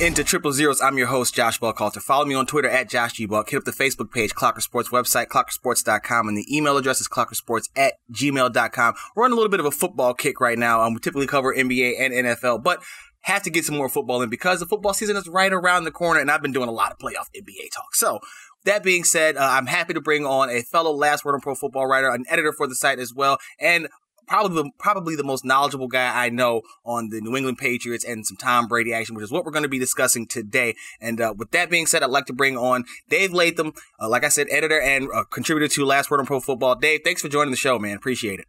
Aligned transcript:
Into 0.00 0.22
Triple 0.22 0.52
Zeros. 0.52 0.80
I'm 0.80 0.96
your 0.96 1.08
host, 1.08 1.34
Josh 1.34 1.58
Buchalter. 1.58 2.00
Follow 2.00 2.24
me 2.24 2.36
on 2.36 2.46
Twitter 2.46 2.68
at 2.68 2.88
Josh 2.88 3.14
G 3.14 3.26
Buck. 3.26 3.50
Hit 3.50 3.56
up 3.56 3.64
the 3.64 3.72
Facebook 3.72 4.12
page, 4.12 4.32
Clocker 4.32 4.62
Sports 4.62 4.90
website, 4.90 5.26
clockersports.com, 5.26 6.28
and 6.28 6.38
the 6.38 6.56
email 6.56 6.76
address 6.76 7.00
is 7.00 7.08
clockersports 7.08 7.68
at 7.74 7.94
gmail.com. 8.12 8.94
We're 9.16 9.24
on 9.24 9.32
a 9.32 9.34
little 9.34 9.50
bit 9.50 9.58
of 9.58 9.66
a 9.66 9.72
football 9.72 10.14
kick 10.14 10.40
right 10.40 10.56
now. 10.56 10.82
Um, 10.82 10.94
we 10.94 11.00
typically 11.00 11.26
cover 11.26 11.52
NBA 11.52 11.94
and 11.98 12.14
NFL, 12.14 12.62
but 12.62 12.80
have 13.22 13.42
to 13.42 13.50
get 13.50 13.64
some 13.64 13.76
more 13.76 13.88
football 13.88 14.22
in 14.22 14.30
because 14.30 14.60
the 14.60 14.66
football 14.66 14.94
season 14.94 15.16
is 15.16 15.26
right 15.26 15.52
around 15.52 15.82
the 15.82 15.90
corner, 15.90 16.20
and 16.20 16.30
I've 16.30 16.42
been 16.42 16.52
doing 16.52 16.68
a 16.68 16.72
lot 16.72 16.92
of 16.92 16.98
playoff 16.98 17.26
NBA 17.36 17.72
talk. 17.74 17.96
So, 17.96 18.20
that 18.66 18.84
being 18.84 19.02
said, 19.02 19.36
uh, 19.36 19.40
I'm 19.40 19.66
happy 19.66 19.94
to 19.94 20.00
bring 20.00 20.24
on 20.24 20.48
a 20.48 20.62
fellow 20.62 20.92
Last 20.92 21.24
Word 21.24 21.34
on 21.34 21.40
Pro 21.40 21.56
Football 21.56 21.88
writer, 21.88 22.08
an 22.08 22.24
editor 22.28 22.52
for 22.52 22.68
the 22.68 22.76
site 22.76 23.00
as 23.00 23.12
well, 23.12 23.38
and 23.58 23.88
probably 24.28 24.62
the, 24.62 24.70
probably 24.78 25.16
the 25.16 25.24
most 25.24 25.44
knowledgeable 25.44 25.88
guy 25.88 26.24
I 26.24 26.28
know 26.28 26.62
on 26.84 27.08
the 27.08 27.20
New 27.20 27.36
England 27.36 27.58
Patriots 27.58 28.04
and 28.04 28.26
some 28.26 28.36
Tom 28.36 28.68
Brady 28.68 28.92
action, 28.92 29.14
which 29.14 29.24
is 29.24 29.30
what 29.30 29.44
we're 29.44 29.52
going 29.52 29.64
to 29.64 29.68
be 29.68 29.78
discussing 29.78 30.26
today. 30.26 30.74
And 31.00 31.20
uh, 31.20 31.34
with 31.36 31.50
that 31.52 31.70
being 31.70 31.86
said, 31.86 32.02
I'd 32.02 32.10
like 32.10 32.26
to 32.26 32.32
bring 32.32 32.56
on 32.56 32.84
Dave 33.08 33.32
Latham, 33.32 33.72
uh, 34.00 34.08
like 34.08 34.24
I 34.24 34.28
said, 34.28 34.46
editor 34.50 34.80
and 34.80 35.08
uh, 35.12 35.24
contributor 35.24 35.72
to 35.74 35.84
Last 35.84 36.10
Word 36.10 36.20
on 36.20 36.26
Pro 36.26 36.40
Football. 36.40 36.76
Dave, 36.76 37.00
thanks 37.04 37.22
for 37.22 37.28
joining 37.28 37.50
the 37.50 37.56
show, 37.56 37.78
man. 37.78 37.96
Appreciate 37.96 38.38
it. 38.40 38.46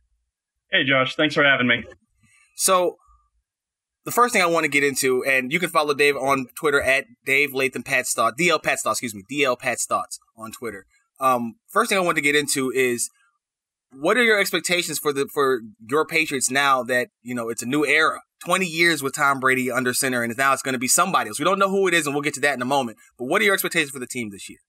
Hey, 0.72 0.84
Josh. 0.84 1.16
Thanks 1.16 1.34
for 1.34 1.44
having 1.44 1.68
me. 1.68 1.84
So, 2.56 2.98
the 4.06 4.12
first 4.12 4.34
thing 4.34 4.42
I 4.42 4.48
want 4.48 4.64
to 4.64 4.70
get 4.70 4.84
into, 4.84 5.24
and 5.24 5.52
you 5.52 5.60
can 5.60 5.70
follow 5.70 5.94
Dave 5.94 6.16
on 6.16 6.48
Twitter 6.56 6.82
at 6.82 7.06
Dave 7.26 7.54
Latham 7.54 7.84
Pat's 7.84 8.14
Thought, 8.14 8.38
DL 8.38 8.62
Pat's 8.62 8.82
Thoughts, 8.82 9.02
excuse 9.02 9.16
me, 9.16 9.24
DL 9.32 9.58
Pat's 9.58 9.86
Thoughts 9.86 10.20
on 10.38 10.52
Twitter. 10.52 10.86
Um, 11.20 11.56
first 11.68 11.90
thing 11.90 11.98
I 11.98 12.02
want 12.02 12.16
to 12.16 12.22
get 12.22 12.36
into 12.36 12.72
is 12.72 13.10
what 13.92 14.18
are 14.18 14.24
your 14.24 14.40
expectations 14.40 15.00
for 15.00 15.12
the 15.12 15.28
for 15.34 15.62
your 15.90 16.06
Patriots 16.06 16.50
now 16.52 16.84
that 16.84 17.10
you 17.22 17.34
know 17.34 17.50
it's 17.50 17.64
a 17.64 17.66
new 17.66 17.86
era? 17.86 18.22
Twenty 18.44 18.68
years 18.68 19.04
with 19.04 19.16
Tom 19.16 19.40
Brady 19.40 19.72
under 19.72 19.94
center, 19.94 20.24
and 20.24 20.36
now 20.38 20.54
it's 20.54 20.62
going 20.62 20.74
to 20.74 20.80
be 20.80 20.88
somebody 20.88 21.30
else. 21.30 21.40
We 21.40 21.46
don't 21.46 21.60
know 21.60 21.70
who 21.70 21.88
it 21.88 21.94
is, 21.94 22.06
and 22.06 22.16
we'll 22.16 22.22
get 22.22 22.34
to 22.36 22.42
that 22.42 22.56
in 22.56 22.62
a 22.62 22.66
moment. 22.66 22.98
But 23.18 23.26
what 23.26 23.42
are 23.42 23.46
your 23.46 23.54
expectations 23.54 23.92
for 23.92 24.00
the 24.00 24.08
team 24.08 24.30
this 24.30 24.50
year? 24.50 24.60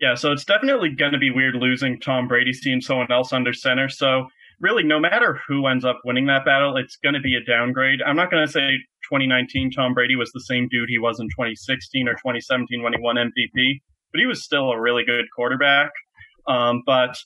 Yeah, 0.00 0.14
so 0.14 0.32
it's 0.32 0.44
definitely 0.44 0.90
going 0.90 1.12
to 1.12 1.18
be 1.18 1.30
weird 1.30 1.54
losing 1.54 2.00
Tom 2.00 2.26
Brady's 2.26 2.60
team, 2.60 2.80
someone 2.80 3.12
else 3.12 3.32
under 3.32 3.52
center. 3.52 3.88
So 3.88 4.26
really, 4.60 4.82
no 4.82 4.98
matter 4.98 5.38
who 5.46 5.66
ends 5.66 5.84
up 5.84 6.00
winning 6.04 6.26
that 6.26 6.44
battle, 6.44 6.76
it's 6.76 6.96
going 6.96 7.14
to 7.14 7.20
be 7.20 7.36
a 7.36 7.44
downgrade. 7.44 8.00
I'm 8.04 8.16
not 8.16 8.30
going 8.30 8.44
to 8.44 8.50
say 8.50 8.78
2019 9.10 9.70
Tom 9.70 9.94
Brady 9.94 10.16
was 10.16 10.30
the 10.32 10.40
same 10.40 10.68
dude 10.70 10.88
he 10.88 10.98
was 10.98 11.20
in 11.20 11.26
2016 11.26 12.08
or 12.08 12.14
2017 12.14 12.82
when 12.82 12.94
he 12.94 12.98
won 13.00 13.16
MVP, 13.16 13.80
but 14.12 14.18
he 14.18 14.26
was 14.26 14.42
still 14.42 14.70
a 14.70 14.80
really 14.80 15.04
good 15.04 15.26
quarterback. 15.36 15.90
Um, 16.48 16.82
but 16.86 17.16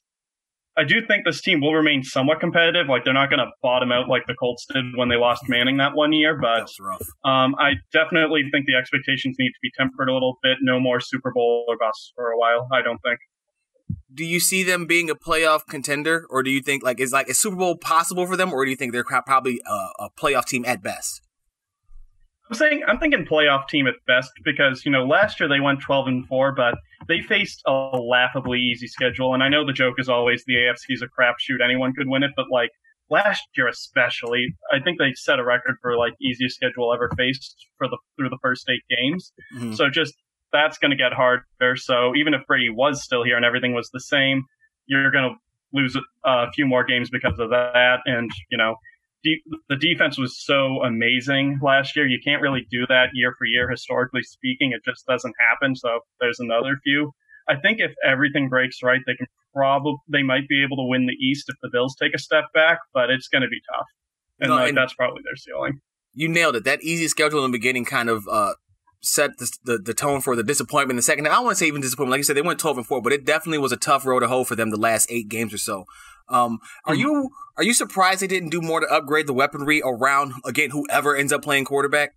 I 0.79 0.85
do 0.85 1.07
think 1.07 1.25
this 1.25 1.41
team 1.41 1.61
will 1.61 1.75
remain 1.75 2.03
somewhat 2.03 2.39
competitive. 2.39 2.87
Like 2.89 3.05
they're 3.05 3.15
not 3.15 3.31
going 3.31 3.41
to 3.41 3.51
bottom 3.63 3.93
out 3.93 4.09
like 4.09 4.27
the 4.27 4.35
Colts 4.35 4.67
did 4.73 4.85
when 4.95 5.09
they 5.09 5.17
lost 5.17 5.49
Manning 5.49 5.79
that 5.79 5.95
one 5.95 6.13
year, 6.13 6.39
but 6.39 6.69
um, 7.25 7.55
I 7.59 7.75
definitely 7.93 8.43
think 8.53 8.67
the 8.67 8.75
expectations 8.75 9.37
need 9.39 9.51
to 9.51 9.59
be 9.63 9.71
tempered 9.79 10.11
a 10.11 10.13
little 10.13 10.39
bit. 10.43 10.59
No 10.61 10.79
more 10.79 11.01
Super 11.01 11.33
Bowl 11.33 11.65
or 11.67 11.79
bust 11.79 12.13
for 12.15 12.31
a 12.31 12.39
while. 12.39 12.69
I 12.73 12.83
don't 12.83 12.99
think. 12.99 13.19
Do 14.13 14.25
you 14.25 14.39
see 14.39 14.63
them 14.63 14.87
being 14.87 15.09
a 15.09 15.15
playoff 15.15 15.67
contender, 15.69 16.27
or 16.29 16.43
do 16.43 16.51
you 16.51 16.61
think 16.61 16.83
like 16.83 17.01
is 17.01 17.13
like 17.13 17.31
is 17.31 17.39
Super 17.39 17.57
Bowl 17.57 17.77
possible 17.77 18.27
for 18.27 18.36
them, 18.36 18.53
or 18.53 18.65
do 18.65 18.70
you 18.70 18.77
think 18.77 18.92
they're 18.92 19.05
probably 19.05 19.61
a, 19.67 20.05
a 20.05 20.11
playoff 20.19 20.45
team 20.45 20.65
at 20.67 20.83
best? 20.83 21.23
I'm 22.51 22.57
saying 22.57 22.83
I'm 22.86 22.98
thinking 22.98 23.25
playoff 23.25 23.69
team 23.69 23.86
at 23.86 23.95
best 24.07 24.31
because 24.45 24.85
you 24.85 24.92
know 24.92 25.07
last 25.07 25.41
year 25.41 25.48
they 25.48 25.61
went 25.61 25.81
12 25.81 26.07
and 26.07 26.27
four, 26.27 26.53
but 26.53 26.77
they 27.08 27.20
faced 27.20 27.62
a 27.67 27.98
laughably 27.98 28.58
easy 28.58 28.86
schedule. 28.86 29.34
And 29.34 29.42
I 29.42 29.48
know 29.48 29.67
the 29.67 29.73
joke 29.73 29.95
is 29.98 30.08
always 30.08 30.45
the 30.46 30.55
AFC 30.55 30.90
is 30.90 31.02
a 31.02 31.07
crapshoot; 31.07 31.64
anyone 31.64 31.92
could 31.95 32.08
win 32.08 32.23
it. 32.23 32.33
But 32.36 32.46
like 32.51 32.70
last 33.11 33.42
year, 33.57 33.68
especially, 33.68 34.57
I 34.73 34.80
think 34.80 34.98
they 34.98 35.12
set 35.14 35.39
a 35.39 35.45
record 35.45 35.77
for 35.80 35.96
like 35.96 36.14
easiest 36.20 36.56
schedule 36.56 36.92
ever 36.92 37.11
faced 37.17 37.67
for 37.79 37.89
the 37.89 37.98
through 38.17 38.30
the 38.30 38.39
first 38.42 38.68
eight 38.68 38.83
games. 38.96 39.33
Mm-hmm. 39.55 39.74
So 39.74 39.89
just 39.90 40.14
that's 40.52 40.79
going 40.79 40.90
to 40.90 40.96
get 40.96 41.12
harder. 41.12 41.77
So 41.77 42.14
even 42.14 42.35
if 42.35 42.42
Brady 42.46 42.70
was 42.70 43.02
still 43.02 43.24
here 43.24 43.36
and 43.36 43.45
everything 43.45 43.74
was 43.74 43.90
the 43.92 44.01
same, 44.01 44.45
you're 44.86 45.11
going 45.11 45.30
to 45.30 45.36
lose 45.73 45.96
a 46.24 46.51
few 46.52 46.67
more 46.67 46.85
games 46.85 47.11
because 47.11 47.39
of 47.39 47.51
that. 47.51 47.98
And 48.06 48.30
you 48.51 48.58
know 48.58 48.77
de- 49.27 49.59
the 49.69 49.77
defense 49.77 50.17
was 50.19 50.33
so 50.39 50.59
amazing 50.83 51.59
last 51.63 51.97
year. 51.97 52.07
You 52.07 52.20
can't 52.25 52.42
really 52.47 52.67
do 52.70 52.87
that 52.89 53.09
year 53.13 53.35
for 53.39 53.47
year, 53.47 53.69
historically 53.69 54.23
speaking. 54.23 54.73
It 54.73 54.83
just 54.91 55.05
doesn't 55.07 55.35
happen. 55.51 55.75
So 55.75 56.01
there's 56.20 56.41
another 56.41 56.79
few. 56.85 57.13
I 57.48 57.55
think 57.63 57.79
if 57.81 57.92
everything 58.05 58.48
breaks 58.48 58.79
right, 58.83 59.01
they 59.07 59.15
can 59.15 59.27
probably 59.55 59.95
they 60.11 60.23
might 60.23 60.48
be 60.48 60.63
able 60.65 60.77
to 60.79 60.86
win 60.92 61.07
the 61.07 61.15
East 61.15 61.45
if 61.48 61.57
the 61.63 61.70
Bills 61.73 61.95
take 62.01 62.15
a 62.15 62.19
step 62.19 62.45
back, 62.53 62.79
but 62.92 63.11
it's 63.11 63.29
going 63.29 63.42
to 63.42 63.48
be 63.48 63.61
tough, 63.73 63.86
and, 64.41 64.51
no, 64.51 64.57
like, 64.57 64.69
and 64.69 64.77
that's 64.77 64.95
probably 64.95 65.23
their 65.25 65.36
ceiling. 65.36 65.81
You 66.13 66.29
nailed 66.29 66.57
it. 66.57 66.65
That 66.65 66.83
easy 66.83 67.09
schedule 67.09 67.45
in 67.45 67.51
the 67.51 67.59
beginning 67.59 67.85
kind 67.85 68.09
of 68.09 68.27
uh, 68.29 68.55
set 69.01 69.39
the, 69.39 69.53
the, 69.65 69.79
the 69.79 69.95
tone 69.95 70.20
for 70.20 70.35
the 70.35 70.42
disappointment 70.42 70.92
in 70.92 70.97
the 70.97 71.03
second. 71.03 71.29
I 71.29 71.35
don't 71.35 71.45
want 71.45 71.57
to 71.57 71.61
say 71.61 71.69
even 71.69 71.81
disappointment. 71.81 72.13
Like 72.13 72.19
you 72.19 72.25
said, 72.25 72.36
they 72.36 72.42
went 72.42 72.59
twelve 72.59 72.79
and 72.79 72.86
four, 72.86 73.01
but 73.01 73.13
it 73.13 73.25
definitely 73.25 73.59
was 73.59 73.73
a 73.73 73.77
tough 73.77 74.05
road 74.05 74.20
to 74.20 74.29
hoe 74.29 74.45
for 74.45 74.57
them 74.57 74.70
the 74.70 74.77
last 74.77 75.07
eight 75.11 75.29
games 75.29 75.55
or 75.55 75.59
so. 75.59 75.85
Um, 76.29 76.59
are 76.85 76.95
mm-hmm. 76.95 77.01
you 77.01 77.31
are 77.57 77.64
you 77.64 77.75
surprised 77.75 78.20
they 78.20 78.27
didn't 78.27 78.51
do 78.51 78.61
more 78.61 78.81
to 78.81 78.87
upgrade 78.87 79.27
the 79.27 79.33
weaponry 79.33 79.83
around 79.85 80.35
again 80.45 80.70
whoever 80.70 81.17
ends 81.17 81.33
up 81.33 81.42
playing 81.42 81.64
quarterback? 81.64 82.14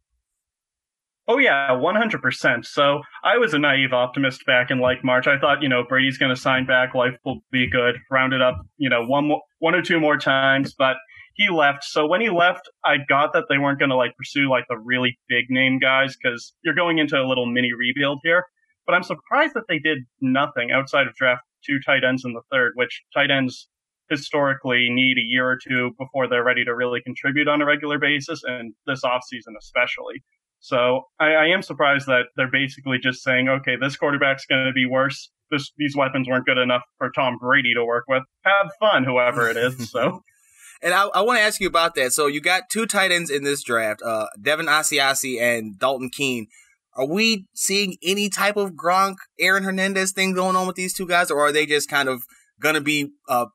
Oh 1.27 1.37
yeah, 1.37 1.71
one 1.73 1.95
hundred 1.95 2.21
percent. 2.21 2.65
So 2.65 3.01
I 3.23 3.37
was 3.37 3.53
a 3.53 3.59
naive 3.59 3.93
optimist 3.93 4.45
back 4.47 4.71
in 4.71 4.79
like 4.79 5.03
March. 5.03 5.27
I 5.27 5.37
thought 5.37 5.61
you 5.61 5.69
know 5.69 5.83
Brady's 5.87 6.17
going 6.17 6.33
to 6.33 6.41
sign 6.41 6.65
back, 6.65 6.95
life 6.95 7.15
will 7.23 7.41
be 7.51 7.69
good, 7.69 7.97
round 8.09 8.33
it 8.33 8.41
up, 8.41 8.65
you 8.77 8.89
know, 8.89 9.05
one 9.05 9.27
more, 9.27 9.41
one 9.59 9.75
or 9.75 9.81
two 9.81 9.99
more 9.99 10.17
times, 10.17 10.73
but 10.73 10.97
he 11.35 11.49
left. 11.49 11.83
So 11.83 12.07
when 12.07 12.19
he 12.19 12.29
left, 12.29 12.67
I 12.83 12.97
got 13.07 13.31
that 13.33 13.45
they 13.47 13.59
weren't 13.59 13.79
going 13.79 13.91
to 13.91 13.95
like 13.95 14.17
pursue 14.17 14.49
like 14.49 14.65
the 14.69 14.77
really 14.77 15.19
big 15.29 15.45
name 15.49 15.79
guys 15.79 16.17
because 16.21 16.53
you're 16.63 16.73
going 16.73 16.97
into 16.97 17.15
a 17.15 17.27
little 17.27 17.45
mini 17.45 17.73
rebuild 17.73 18.19
here. 18.23 18.45
But 18.85 18.95
I'm 18.95 19.03
surprised 19.03 19.53
that 19.53 19.65
they 19.69 19.77
did 19.77 19.99
nothing 20.19 20.71
outside 20.71 21.07
of 21.07 21.13
draft 21.13 21.43
two 21.65 21.79
tight 21.85 22.03
ends 22.03 22.25
in 22.25 22.33
the 22.33 22.41
third, 22.51 22.71
which 22.75 23.03
tight 23.13 23.31
ends 23.31 23.67
historically 24.09 24.87
need 24.89 25.17
a 25.17 25.25
year 25.25 25.49
or 25.49 25.57
two 25.57 25.91
before 25.97 26.27
they're 26.27 26.43
ready 26.43 26.65
to 26.65 26.75
really 26.75 27.01
contribute 27.01 27.47
on 27.47 27.61
a 27.61 27.65
regular 27.65 27.99
basis, 27.99 28.41
and 28.43 28.73
this 28.87 29.01
offseason 29.03 29.55
especially. 29.59 30.23
So 30.59 31.03
I, 31.19 31.27
I, 31.27 31.45
am 31.47 31.61
surprised 31.61 32.07
that 32.07 32.23
they're 32.35 32.51
basically 32.51 32.97
just 33.01 33.23
saying, 33.23 33.47
okay, 33.47 33.77
this 33.79 33.95
quarterback's 33.95 34.45
going 34.45 34.65
to 34.65 34.73
be 34.73 34.85
worse. 34.85 35.29
This, 35.51 35.71
these 35.77 35.95
weapons 35.95 36.27
weren't 36.27 36.45
good 36.45 36.57
enough 36.57 36.81
for 36.97 37.11
Tom 37.11 37.37
Brady 37.39 37.73
to 37.75 37.85
work 37.85 38.03
with. 38.07 38.23
Have 38.43 38.69
fun, 38.79 39.05
whoever 39.05 39.49
it 39.49 39.55
is. 39.55 39.89
So. 39.89 40.21
and 40.81 40.93
I, 40.93 41.05
I 41.07 41.21
want 41.21 41.39
to 41.39 41.43
ask 41.43 41.61
you 41.61 41.67
about 41.67 41.95
that. 41.95 42.11
So 42.11 42.27
you 42.27 42.41
got 42.41 42.63
two 42.69 42.85
tight 42.85 43.11
ends 43.11 43.29
in 43.29 43.43
this 43.43 43.63
draft, 43.63 44.01
uh, 44.01 44.27
Devin 44.41 44.65
Asiasi 44.65 45.41
and 45.41 45.79
Dalton 45.79 46.09
Keene. 46.09 46.47
Are 46.95 47.07
we 47.07 47.45
seeing 47.53 47.95
any 48.03 48.29
type 48.29 48.57
of 48.57 48.71
Gronk, 48.71 49.15
Aaron 49.39 49.63
Hernandez 49.63 50.11
thing 50.11 50.33
going 50.33 50.57
on 50.57 50.67
with 50.67 50.75
these 50.75 50.93
two 50.93 51.07
guys, 51.07 51.31
or 51.31 51.39
are 51.39 51.51
they 51.53 51.65
just 51.65 51.89
kind 51.89 52.09
of 52.09 52.23
going 52.59 52.75
to 52.75 52.81
be 52.81 53.11
uh, 53.29 53.45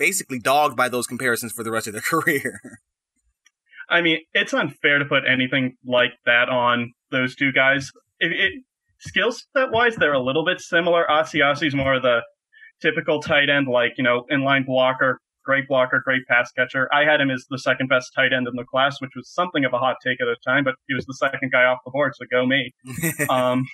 basically 0.00 0.38
dogged 0.38 0.76
by 0.76 0.88
those 0.88 1.06
comparisons 1.06 1.52
for 1.52 1.62
the 1.62 1.70
rest 1.70 1.86
of 1.86 1.92
their 1.92 2.02
career. 2.02 2.60
I 3.88 4.00
mean, 4.00 4.20
it's 4.32 4.54
unfair 4.54 4.98
to 4.98 5.04
put 5.04 5.24
anything 5.28 5.76
like 5.86 6.12
that 6.24 6.48
on 6.48 6.92
those 7.10 7.36
two 7.36 7.52
guys. 7.52 7.92
It, 8.18 8.32
it 8.32 8.52
skill 8.98 9.32
set 9.32 9.70
wise, 9.70 9.96
they're 9.96 10.12
a 10.12 10.22
little 10.22 10.44
bit 10.44 10.60
similar. 10.60 11.04
Asiasi's 11.08 11.74
more 11.74 11.94
of 11.94 12.02
the 12.02 12.20
typical 12.80 13.20
tight 13.20 13.50
end, 13.50 13.68
like 13.68 13.92
you 13.98 14.04
know, 14.04 14.24
inline 14.32 14.64
blocker, 14.64 15.20
great 15.44 15.68
blocker, 15.68 16.00
great 16.04 16.22
pass 16.28 16.50
catcher. 16.52 16.88
I 16.94 17.04
had 17.04 17.20
him 17.20 17.30
as 17.30 17.44
the 17.50 17.58
second 17.58 17.88
best 17.88 18.12
tight 18.14 18.32
end 18.32 18.46
in 18.48 18.54
the 18.54 18.64
class, 18.64 19.00
which 19.00 19.10
was 19.14 19.28
something 19.28 19.64
of 19.64 19.72
a 19.72 19.78
hot 19.78 19.96
take 20.04 20.20
at 20.20 20.26
the 20.26 20.36
time, 20.46 20.64
but 20.64 20.76
he 20.86 20.94
was 20.94 21.04
the 21.06 21.14
second 21.14 21.50
guy 21.52 21.64
off 21.64 21.78
the 21.84 21.90
board, 21.90 22.12
so 22.16 22.24
go 22.30 22.46
me. 22.46 22.72
um, 23.28 23.66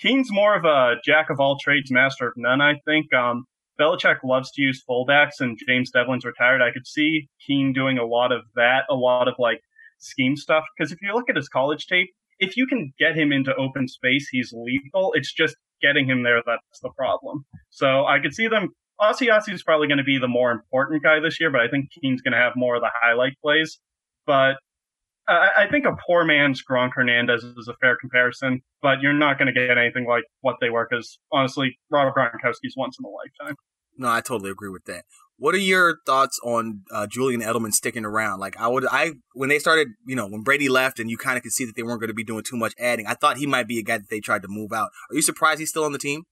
Keene's 0.00 0.30
more 0.30 0.56
of 0.56 0.64
a 0.64 0.96
jack 1.04 1.30
of 1.30 1.40
all 1.40 1.56
trades, 1.62 1.90
master 1.90 2.28
of 2.28 2.34
none. 2.36 2.60
I 2.60 2.74
think. 2.84 3.14
Um, 3.14 3.44
Belichick 3.80 4.18
loves 4.24 4.50
to 4.52 4.62
use 4.62 4.82
fullbacks, 4.88 5.40
and 5.40 5.58
James 5.66 5.90
Develin's 5.90 6.24
retired. 6.24 6.62
I 6.62 6.72
could 6.72 6.86
see 6.86 7.28
Keene 7.46 7.72
doing 7.72 7.98
a 7.98 8.04
lot 8.04 8.32
of 8.32 8.42
that, 8.56 8.84
a 8.90 8.94
lot 8.94 9.28
of 9.28 9.34
like 9.38 9.60
scheme 9.98 10.36
stuff. 10.36 10.64
Because 10.76 10.92
if 10.92 10.98
you 11.02 11.12
look 11.14 11.30
at 11.30 11.36
his 11.36 11.48
college 11.48 11.86
tape, 11.86 12.08
if 12.38 12.56
you 12.56 12.66
can 12.66 12.92
get 12.98 13.16
him 13.16 13.32
into 13.32 13.54
open 13.56 13.88
space, 13.88 14.28
he's 14.30 14.52
lethal. 14.52 15.12
It's 15.14 15.32
just 15.32 15.56
getting 15.80 16.08
him 16.08 16.22
there 16.22 16.42
that's 16.44 16.80
the 16.82 16.90
problem. 16.96 17.44
So 17.70 18.04
I 18.06 18.18
could 18.20 18.34
see 18.34 18.48
them. 18.48 18.70
Asiasi 19.00 19.52
is 19.52 19.62
probably 19.62 19.86
going 19.86 19.98
to 19.98 20.04
be 20.04 20.18
the 20.18 20.28
more 20.28 20.50
important 20.50 21.04
guy 21.04 21.20
this 21.20 21.38
year, 21.38 21.50
but 21.50 21.60
I 21.60 21.68
think 21.68 21.90
Keene's 21.92 22.20
going 22.20 22.32
to 22.32 22.38
have 22.38 22.54
more 22.56 22.74
of 22.74 22.82
the 22.82 22.90
highlight 23.00 23.34
plays. 23.40 23.78
But 24.26 24.56
I, 25.28 25.64
I 25.64 25.70
think 25.70 25.84
a 25.84 25.94
poor 26.06 26.24
man's 26.24 26.62
Gronk 26.68 26.90
Hernandez 26.94 27.44
is 27.44 27.68
a 27.68 27.74
fair 27.80 27.96
comparison, 27.96 28.62
but 28.82 29.00
you're 29.02 29.12
not 29.12 29.38
going 29.38 29.52
to 29.52 29.52
get 29.52 29.76
anything 29.76 30.06
like 30.06 30.24
what 30.40 30.56
they 30.60 30.70
were 30.70 30.86
because 30.88 31.18
honestly, 31.30 31.78
Robert 31.90 32.14
Gronkowski's 32.16 32.74
once 32.76 32.96
in 32.98 33.04
a 33.04 33.08
lifetime. 33.08 33.56
No, 33.96 34.08
I 34.08 34.20
totally 34.20 34.50
agree 34.50 34.70
with 34.70 34.84
that. 34.84 35.04
What 35.38 35.54
are 35.54 35.58
your 35.58 35.98
thoughts 36.06 36.40
on 36.42 36.82
uh, 36.92 37.06
Julian 37.06 37.42
Edelman 37.42 37.72
sticking 37.72 38.04
around? 38.04 38.40
Like 38.40 38.56
I 38.56 38.68
would, 38.68 38.86
I 38.90 39.12
when 39.34 39.48
they 39.48 39.58
started, 39.58 39.88
you 40.06 40.16
know, 40.16 40.26
when 40.26 40.42
Brady 40.42 40.68
left, 40.68 40.98
and 40.98 41.10
you 41.10 41.16
kind 41.16 41.36
of 41.36 41.42
could 41.42 41.52
see 41.52 41.64
that 41.64 41.76
they 41.76 41.82
weren't 41.82 42.00
going 42.00 42.08
to 42.08 42.14
be 42.14 42.24
doing 42.24 42.42
too 42.42 42.56
much 42.56 42.74
adding. 42.78 43.06
I 43.06 43.14
thought 43.14 43.36
he 43.36 43.46
might 43.46 43.68
be 43.68 43.78
a 43.78 43.82
guy 43.82 43.98
that 43.98 44.08
they 44.08 44.20
tried 44.20 44.42
to 44.42 44.48
move 44.48 44.72
out. 44.72 44.90
Are 45.10 45.14
you 45.14 45.22
surprised 45.22 45.60
he's 45.60 45.70
still 45.70 45.84
on 45.84 45.92
the 45.92 45.98
team? 45.98 46.24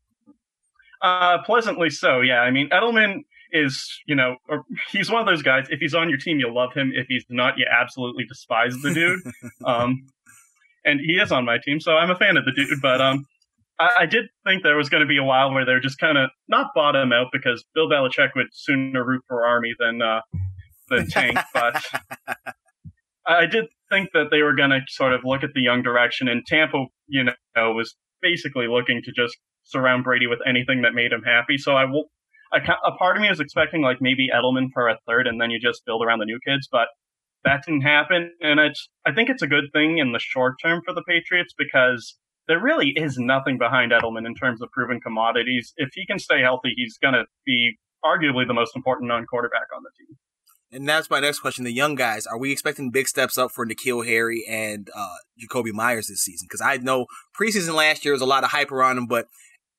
Uh, 1.02 1.38
pleasantly 1.42 1.90
so. 1.90 2.20
Yeah, 2.20 2.40
I 2.40 2.50
mean 2.50 2.68
Edelman 2.70 3.24
is, 3.56 4.00
you 4.06 4.14
know, 4.14 4.36
he's 4.90 5.10
one 5.10 5.20
of 5.20 5.26
those 5.26 5.42
guys. 5.42 5.66
If 5.70 5.80
he's 5.80 5.94
on 5.94 6.08
your 6.08 6.18
team, 6.18 6.38
you 6.38 6.52
love 6.52 6.72
him. 6.74 6.92
If 6.94 7.06
he's 7.08 7.24
not, 7.28 7.58
you 7.58 7.66
absolutely 7.70 8.24
despise 8.24 8.74
the 8.82 8.92
dude. 8.92 9.20
um, 9.64 10.06
and 10.84 11.00
he 11.00 11.14
is 11.14 11.32
on 11.32 11.44
my 11.44 11.58
team, 11.64 11.80
so 11.80 11.96
I'm 11.96 12.10
a 12.10 12.16
fan 12.16 12.36
of 12.36 12.44
the 12.44 12.52
dude. 12.52 12.80
But 12.80 13.00
um, 13.00 13.26
I, 13.78 13.90
I 14.00 14.06
did 14.06 14.26
think 14.46 14.62
there 14.62 14.76
was 14.76 14.88
going 14.88 15.02
to 15.02 15.06
be 15.06 15.18
a 15.18 15.24
while 15.24 15.52
where 15.52 15.64
they're 15.64 15.80
just 15.80 15.98
kind 15.98 16.18
of 16.18 16.30
not 16.48 16.68
bottom 16.74 17.12
out 17.12 17.28
because 17.32 17.64
Bill 17.74 17.88
Belichick 17.88 18.30
would 18.36 18.48
sooner 18.52 19.04
root 19.04 19.22
for 19.28 19.44
Army 19.46 19.72
than 19.78 20.02
uh, 20.02 20.20
than 20.88 21.08
tank, 21.08 21.38
but. 21.54 21.82
I 23.28 23.46
did 23.46 23.64
think 23.90 24.10
that 24.14 24.26
they 24.30 24.42
were 24.42 24.54
going 24.54 24.70
to 24.70 24.80
sort 24.86 25.12
of 25.12 25.22
look 25.24 25.42
at 25.42 25.50
the 25.52 25.60
young 25.60 25.82
direction, 25.82 26.28
and 26.28 26.46
Tampa, 26.46 26.84
you 27.08 27.24
know, 27.24 27.72
was 27.72 27.96
basically 28.22 28.68
looking 28.68 29.02
to 29.02 29.10
just 29.10 29.36
surround 29.64 30.04
Brady 30.04 30.26
with 30.26 30.38
anything 30.46 30.82
that 30.82 30.94
made 30.94 31.12
him 31.12 31.22
happy. 31.22 31.58
So 31.58 31.72
I 31.72 31.84
will, 31.84 32.04
A 32.64 32.92
part 32.98 33.16
of 33.16 33.22
me 33.22 33.28
was 33.28 33.40
expecting 33.40 33.82
like 33.82 33.98
maybe 34.00 34.28
Edelman 34.34 34.68
for 34.72 34.88
a 34.88 34.98
third, 35.06 35.26
and 35.26 35.40
then 35.40 35.50
you 35.50 35.60
just 35.60 35.84
build 35.84 36.02
around 36.04 36.20
the 36.20 36.24
new 36.24 36.38
kids, 36.46 36.68
but 36.70 36.88
that 37.44 37.64
didn't 37.64 37.82
happen. 37.82 38.32
And 38.40 38.60
it's, 38.60 38.88
I 39.06 39.12
think 39.12 39.30
it's 39.30 39.42
a 39.42 39.46
good 39.46 39.64
thing 39.72 39.98
in 39.98 40.12
the 40.12 40.18
short 40.18 40.54
term 40.62 40.82
for 40.84 40.92
the 40.92 41.02
Patriots 41.06 41.54
because 41.56 42.16
there 42.48 42.60
really 42.60 42.90
is 42.96 43.16
nothing 43.18 43.58
behind 43.58 43.92
Edelman 43.92 44.26
in 44.26 44.34
terms 44.34 44.60
of 44.62 44.70
proven 44.72 45.00
commodities. 45.00 45.72
If 45.76 45.90
he 45.94 46.06
can 46.06 46.18
stay 46.18 46.40
healthy, 46.42 46.72
he's 46.76 46.98
going 46.98 47.14
to 47.14 47.24
be 47.44 47.76
arguably 48.04 48.46
the 48.46 48.54
most 48.54 48.76
important 48.76 49.08
non 49.08 49.26
quarterback 49.26 49.68
on 49.74 49.82
the 49.82 49.90
team. 49.98 50.16
And 50.72 50.88
that's 50.88 51.08
my 51.08 51.20
next 51.20 51.38
question. 51.38 51.64
The 51.64 51.72
young 51.72 51.94
guys, 51.94 52.26
are 52.26 52.38
we 52.38 52.50
expecting 52.50 52.90
big 52.90 53.06
steps 53.06 53.38
up 53.38 53.52
for 53.52 53.64
N'Keal 53.64 54.04
Harry 54.04 54.44
and 54.48 54.90
uh, 54.94 55.16
Jakobi 55.40 55.72
Meyers 55.72 56.08
this 56.08 56.22
season? 56.22 56.46
Because 56.50 56.60
I 56.60 56.76
know 56.78 57.06
preseason 57.38 57.74
last 57.74 58.04
year 58.04 58.12
was 58.12 58.20
a 58.20 58.26
lot 58.26 58.42
of 58.42 58.50
hype 58.50 58.72
around 58.72 58.96
them, 58.96 59.06
but 59.06 59.28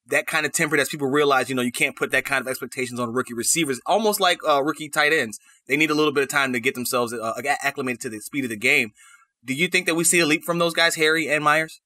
that 0.09 0.27
kind 0.27 0.45
of 0.45 0.54
tempered 0.54 0.80
as 0.80 0.89
people 0.89 1.07
realize, 1.07 1.50
you 1.50 1.56
know, 1.56 1.62
you 1.62 1.71
can't 1.71 1.95
put 1.95 2.12
that 2.12 2.25
kind 2.25 2.42
of 2.42 2.48
expectations 2.48 3.00
on 3.00 3.12
rookie 3.13 3.33
receivers, 3.33 3.80
almost 3.86 4.19
like 4.19 4.39
uh, 4.48 4.63
rookie 4.63 4.89
tight 4.89 5.13
ends. 5.13 5.39
They 5.68 5.77
need 5.77 5.92
a 5.92 5.95
little 5.95 6.13
bit 6.13 6.24
of 6.24 6.30
time 6.30 6.54
to 6.54 6.59
get 6.59 6.75
themselves 6.75 7.13
uh, 7.13 7.33
acclimated 7.62 8.01
to 8.01 8.09
the 8.09 8.19
speed 8.19 8.45
of 8.45 8.50
the 8.50 8.57
game. 8.57 8.94
Do 9.44 9.54
you 9.54 9.68
think 9.68 9.86
that 9.86 9.95
we 9.95 10.04
see 10.04 10.19
a 10.19 10.25
leap 10.25 10.44
from 10.44 10.59
those 10.59 10.74
guys, 10.74 10.95
Harry 10.95 11.30
and 11.30 11.44
Meyers? 11.44 11.81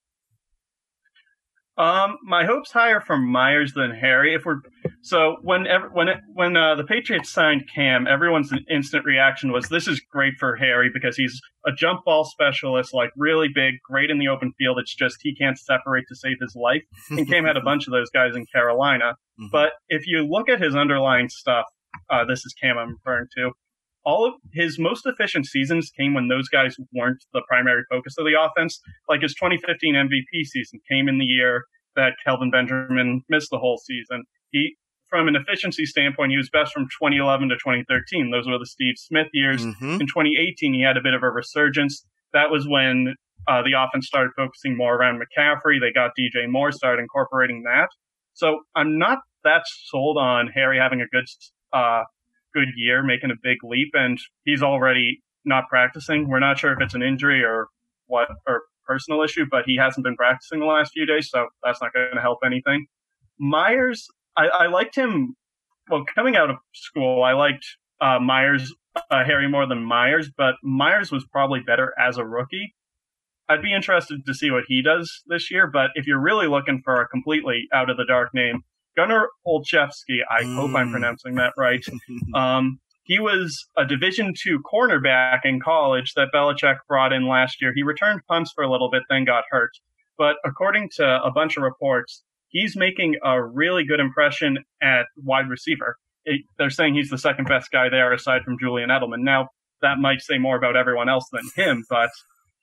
Um, 1.78 2.18
my 2.22 2.44
hopes 2.44 2.70
higher 2.70 3.00
for 3.00 3.16
Meyers 3.16 3.72
than 3.72 3.92
Harry. 3.92 4.34
If 4.34 4.44
we're 4.44 4.60
so 5.00 5.36
when 5.40 5.66
when 5.92 6.08
it, 6.08 6.18
when 6.34 6.54
uh, 6.54 6.74
the 6.74 6.84
Patriots 6.84 7.30
signed 7.30 7.64
Cam, 7.74 8.06
everyone's 8.06 8.52
instant 8.68 9.06
reaction 9.06 9.52
was 9.52 9.68
this 9.68 9.88
is 9.88 10.00
great 10.00 10.34
for 10.38 10.54
Harry 10.56 10.90
because 10.92 11.16
he's 11.16 11.40
a 11.66 11.72
jump 11.72 12.04
ball 12.04 12.24
specialist, 12.24 12.92
like 12.92 13.10
really 13.16 13.48
big, 13.54 13.76
great 13.88 14.10
in 14.10 14.18
the 14.18 14.28
open 14.28 14.52
field. 14.58 14.78
It's 14.78 14.94
just 14.94 15.16
he 15.22 15.34
can't 15.34 15.58
separate 15.58 16.04
to 16.08 16.14
save 16.14 16.36
his 16.40 16.54
life. 16.54 16.82
And 17.10 17.26
Cam 17.26 17.46
had 17.46 17.56
a 17.56 17.60
bunch 17.64 17.86
of 17.86 17.92
those 17.92 18.10
guys 18.10 18.36
in 18.36 18.44
Carolina. 18.52 19.14
Mm-hmm. 19.40 19.46
But 19.50 19.72
if 19.88 20.06
you 20.06 20.26
look 20.26 20.50
at 20.50 20.60
his 20.60 20.76
underlying 20.76 21.30
stuff, 21.30 21.64
uh, 22.10 22.26
this 22.26 22.44
is 22.44 22.54
Cam 22.60 22.76
I'm 22.76 22.98
referring 23.02 23.28
to 23.38 23.52
all 24.04 24.26
of 24.26 24.34
his 24.52 24.78
most 24.78 25.06
efficient 25.06 25.46
seasons 25.46 25.90
came 25.90 26.14
when 26.14 26.28
those 26.28 26.48
guys 26.48 26.76
weren't 26.92 27.24
the 27.32 27.42
primary 27.48 27.82
focus 27.90 28.14
of 28.18 28.24
the 28.24 28.34
offense. 28.40 28.80
Like 29.08 29.22
his 29.22 29.34
2015 29.34 29.94
MVP 29.94 30.44
season 30.44 30.80
came 30.90 31.08
in 31.08 31.18
the 31.18 31.24
year 31.24 31.64
that 31.94 32.14
Kelvin 32.24 32.50
Benjamin 32.50 33.22
missed 33.28 33.48
the 33.50 33.58
whole 33.58 33.78
season. 33.78 34.24
He, 34.50 34.76
from 35.08 35.28
an 35.28 35.36
efficiency 35.36 35.84
standpoint, 35.84 36.30
he 36.30 36.36
was 36.36 36.48
best 36.50 36.72
from 36.72 36.84
2011 36.84 37.50
to 37.50 37.54
2013. 37.56 38.30
Those 38.30 38.46
were 38.46 38.58
the 38.58 38.66
Steve 38.66 38.94
Smith 38.96 39.28
years. 39.32 39.64
Mm-hmm. 39.64 40.00
In 40.00 40.06
2018, 40.06 40.74
he 40.74 40.82
had 40.82 40.96
a 40.96 41.02
bit 41.02 41.14
of 41.14 41.22
a 41.22 41.30
resurgence. 41.30 42.04
That 42.32 42.50
was 42.50 42.66
when 42.66 43.14
uh, 43.46 43.62
the 43.62 43.72
offense 43.76 44.06
started 44.06 44.32
focusing 44.36 44.76
more 44.76 44.94
around 44.94 45.20
McCaffrey. 45.20 45.80
They 45.80 45.92
got 45.92 46.12
DJ 46.18 46.48
Moore, 46.48 46.72
started 46.72 47.02
incorporating 47.02 47.62
that. 47.64 47.88
So 48.34 48.60
I'm 48.74 48.98
not 48.98 49.18
that 49.44 49.62
sold 49.66 50.16
on 50.16 50.48
Harry 50.48 50.78
having 50.78 51.00
a 51.00 51.06
good 51.06 51.26
uh, 51.72 52.04
good 52.54 52.68
year, 52.76 53.02
making 53.02 53.30
a 53.30 53.34
big 53.42 53.58
leap, 53.62 53.90
and 53.94 54.18
he's 54.44 54.62
already 54.62 55.22
not 55.44 55.68
practicing. 55.68 56.28
We're 56.28 56.40
not 56.40 56.58
sure 56.58 56.72
if 56.72 56.80
it's 56.80 56.94
an 56.94 57.02
injury 57.02 57.42
or 57.42 57.68
what 58.06 58.28
or 58.46 58.62
personal 58.86 59.22
issue, 59.22 59.46
but 59.50 59.64
he 59.66 59.76
hasn't 59.76 60.04
been 60.04 60.16
practicing 60.16 60.60
the 60.60 60.66
last 60.66 60.92
few 60.92 61.06
days, 61.06 61.30
so 61.30 61.48
that's 61.62 61.80
not 61.80 61.92
going 61.92 62.14
to 62.14 62.20
help 62.20 62.38
anything. 62.44 62.86
Meyers, 63.38 64.08
I, 64.36 64.48
I, 64.48 64.66
liked 64.66 64.96
him. 64.96 65.34
Well, 65.88 66.04
coming 66.14 66.36
out 66.36 66.50
of 66.50 66.56
school, 66.74 67.22
I 67.22 67.32
liked 67.32 67.64
uh, 68.00 68.18
Meyers, 68.20 68.72
uh, 69.10 69.24
Harry 69.24 69.48
more 69.48 69.66
than 69.66 69.84
Meyers, 69.84 70.30
but 70.36 70.54
Meyers 70.62 71.10
was 71.10 71.24
probably 71.30 71.60
better 71.60 71.94
as 71.98 72.18
a 72.18 72.24
rookie. 72.24 72.74
I'd 73.48 73.62
be 73.62 73.74
interested 73.74 74.24
to 74.24 74.34
see 74.34 74.50
what 74.50 74.64
he 74.68 74.82
does 74.82 75.22
this 75.26 75.50
year, 75.50 75.66
but 75.66 75.90
if 75.94 76.06
you're 76.06 76.20
really 76.20 76.46
looking 76.46 76.80
for 76.84 77.00
a 77.00 77.08
completely 77.08 77.66
out 77.72 77.90
of 77.90 77.96
the 77.96 78.04
dark 78.06 78.30
name, 78.32 78.62
Gunnar 78.96 79.28
Olszewski, 79.46 80.20
I 80.30 80.42
mm. 80.42 80.54
hope 80.56 80.74
I'm 80.74 80.88
mm. 80.88 80.92
pronouncing 80.92 81.34
that 81.36 81.52
right. 81.56 81.84
um, 82.34 82.78
he 83.04 83.18
was 83.18 83.66
a 83.76 83.84
Division 83.84 84.32
two 84.38 84.60
cornerback 84.60 85.40
in 85.44 85.60
college 85.60 86.14
that 86.14 86.28
Belichick 86.34 86.76
brought 86.88 87.12
in 87.12 87.26
last 87.26 87.60
year. 87.60 87.72
He 87.74 87.82
returned 87.82 88.20
punts 88.28 88.52
for 88.54 88.62
a 88.62 88.70
little 88.70 88.90
bit, 88.90 89.02
then 89.10 89.24
got 89.24 89.44
hurt. 89.50 89.72
But 90.16 90.36
according 90.44 90.90
to 90.96 91.22
a 91.22 91.30
bunch 91.30 91.56
of 91.56 91.62
reports, 91.62 92.22
he's 92.48 92.76
making 92.76 93.16
a 93.24 93.42
really 93.42 93.84
good 93.84 93.98
impression 93.98 94.58
at 94.80 95.06
wide 95.16 95.48
receiver. 95.48 95.96
It, 96.24 96.42
they're 96.58 96.70
saying 96.70 96.94
he's 96.94 97.10
the 97.10 97.18
second 97.18 97.48
best 97.48 97.70
guy 97.72 97.88
there 97.88 98.12
aside 98.12 98.42
from 98.44 98.56
Julian 98.60 98.90
Edelman. 98.90 99.22
Now, 99.24 99.48
that 99.80 99.98
might 99.98 100.20
say 100.20 100.38
more 100.38 100.56
about 100.56 100.76
everyone 100.76 101.08
else 101.08 101.26
than 101.32 101.42
him, 101.56 101.84
but 101.90 102.10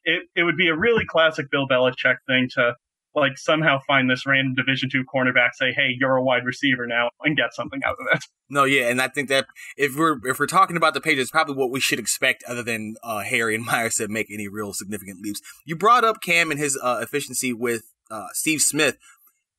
it, 0.06 0.24
it 0.36 0.44
would 0.44 0.56
be 0.56 0.70
a 0.70 0.78
really 0.78 1.06
classic 1.06 1.52
Bill 1.52 1.68
Belichick 1.68 2.16
thing 2.28 2.48
to 2.54 2.76
like 3.16 3.38
somehow 3.38 3.80
find 3.88 4.10
this 4.10 4.26
random 4.26 4.56
Division 4.56 4.90
two 4.90 5.04
cornerback, 5.04 5.50
say, 5.54 5.72
"Hey, 5.72 5.96
you're 6.00 6.16
a 6.16 6.24
wide 6.24 6.46
receiver 6.46 6.86
now," 6.86 7.10
and 7.24 7.36
get 7.36 7.54
something 7.54 7.82
out 7.86 7.96
of 8.00 8.08
it. 8.14 8.24
No, 8.50 8.64
yeah, 8.64 8.90
and 8.90 9.02
I 9.02 9.08
think 9.08 9.30
that 9.30 9.48
if 9.78 9.96
we're 9.96 10.20
if 10.28 10.40
we're 10.40 10.48
talking 10.48 10.78
about 10.78 10.94
the 10.94 11.02
Patriots, 11.02 11.32
probably 11.32 11.56
what 11.56 11.72
we 11.72 11.80
should 11.80 12.00
expect, 12.00 12.44
other 12.48 12.64
than 12.64 12.96
uh, 13.04 13.20
Harry 13.20 13.56
and 13.56 13.66
Meyers 13.66 13.96
to 13.96 14.08
make 14.08 14.28
any 14.32 14.48
real 14.48 14.74
significant 14.74 15.22
leaps. 15.22 15.42
You 15.66 15.76
brought 15.76 16.04
up 16.04 16.22
Cam 16.22 16.52
and 16.52 16.60
his 16.60 16.80
uh, 16.82 17.00
efficiency 17.02 17.54
with 17.54 17.84
uh, 18.10 18.28
Steve 18.34 18.62
Smith, 18.62 18.98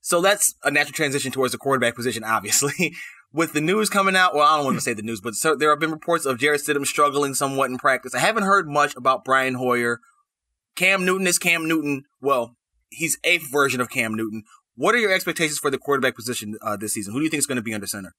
so 0.00 0.20
that's 0.20 0.54
a 0.64 0.70
natural 0.70 0.94
transition 0.94 1.32
towards 1.32 1.52
the 1.52 1.58
quarterback 1.58 1.94
position, 1.94 2.24
obviously. 2.24 2.94
with 3.32 3.52
the 3.52 3.60
news 3.60 3.88
coming 3.88 4.16
out, 4.16 4.34
well, 4.34 4.46
I 4.46 4.56
don't 4.56 4.64
want 4.64 4.76
to 4.76 4.80
say 4.80 4.92
the 4.92 5.02
news, 5.02 5.20
but 5.20 5.34
so 5.34 5.54
there 5.54 5.70
have 5.70 5.78
been 5.78 5.90
reports 5.90 6.26
of 6.26 6.38
Jarrett 6.38 6.62
Stidham 6.62 6.86
struggling 6.86 7.34
somewhat 7.34 7.70
in 7.70 7.78
practice. 7.78 8.14
I 8.14 8.18
haven't 8.18 8.42
heard 8.42 8.68
much 8.68 8.96
about 8.96 9.24
Brian 9.24 9.54
Hoyer. 9.54 10.00
Cam 10.74 11.04
Newton 11.04 11.26
is 11.26 11.38
Cam 11.38 11.68
Newton. 11.68 12.04
Well, 12.20 12.56
he's 12.90 13.18
a 13.24 13.38
version 13.38 13.80
of 13.80 13.90
Cam 13.90 14.14
Newton. 14.14 14.44
What 14.76 14.94
are 14.94 14.98
your 14.98 15.12
expectations 15.12 15.58
for 15.58 15.70
the 15.70 15.78
quarterback 15.78 16.16
position 16.16 16.56
uh, 16.62 16.76
this 16.76 16.94
season? 16.94 17.12
Who 17.12 17.20
do 17.20 17.24
you 17.24 17.30
think 17.30 17.40
is 17.40 17.46
going 17.46 17.56
to 17.56 17.62
be 17.62 17.74
under 17.74 17.86
center? 17.86 18.14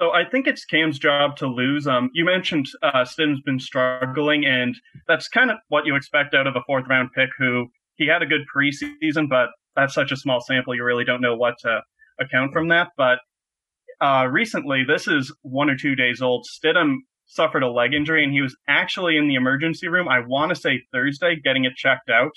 So 0.00 0.12
I 0.12 0.24
think 0.24 0.46
it's 0.46 0.64
Cam's 0.64 0.98
job 0.98 1.36
to 1.36 1.46
lose. 1.46 1.86
Um, 1.86 2.10
you 2.14 2.24
mentioned 2.24 2.66
uh, 2.82 3.04
Stidham's 3.04 3.42
been 3.42 3.60
struggling, 3.60 4.46
and 4.46 4.74
that's 5.06 5.28
kind 5.28 5.50
of 5.50 5.58
what 5.68 5.84
you 5.84 5.94
expect 5.94 6.34
out 6.34 6.46
of 6.46 6.56
a 6.56 6.62
fourth 6.66 6.86
round 6.88 7.10
pick. 7.14 7.28
Who 7.38 7.68
he 7.96 8.06
had 8.06 8.22
a 8.22 8.26
good 8.26 8.42
preseason, 8.54 9.28
but 9.28 9.50
that's 9.76 9.94
such 9.94 10.10
a 10.10 10.16
small 10.16 10.40
sample, 10.40 10.74
you 10.74 10.84
really 10.84 11.04
don't 11.04 11.20
know 11.20 11.36
what 11.36 11.58
to 11.60 11.82
account 12.18 12.52
from 12.52 12.68
that. 12.68 12.88
But 12.96 13.18
uh, 14.00 14.26
recently, 14.30 14.84
this 14.84 15.06
is 15.06 15.34
one 15.42 15.68
or 15.68 15.76
two 15.76 15.94
days 15.94 16.22
old. 16.22 16.46
Stidham 16.50 16.96
suffered 17.26 17.62
a 17.62 17.70
leg 17.70 17.94
injury, 17.94 18.24
and 18.24 18.32
he 18.32 18.40
was 18.40 18.56
actually 18.68 19.16
in 19.16 19.28
the 19.28 19.34
emergency 19.34 19.88
room. 19.88 20.08
I 20.08 20.20
want 20.20 20.50
to 20.50 20.56
say 20.56 20.82
Thursday, 20.92 21.36
getting 21.36 21.64
it 21.64 21.74
checked 21.76 22.08
out. 22.10 22.32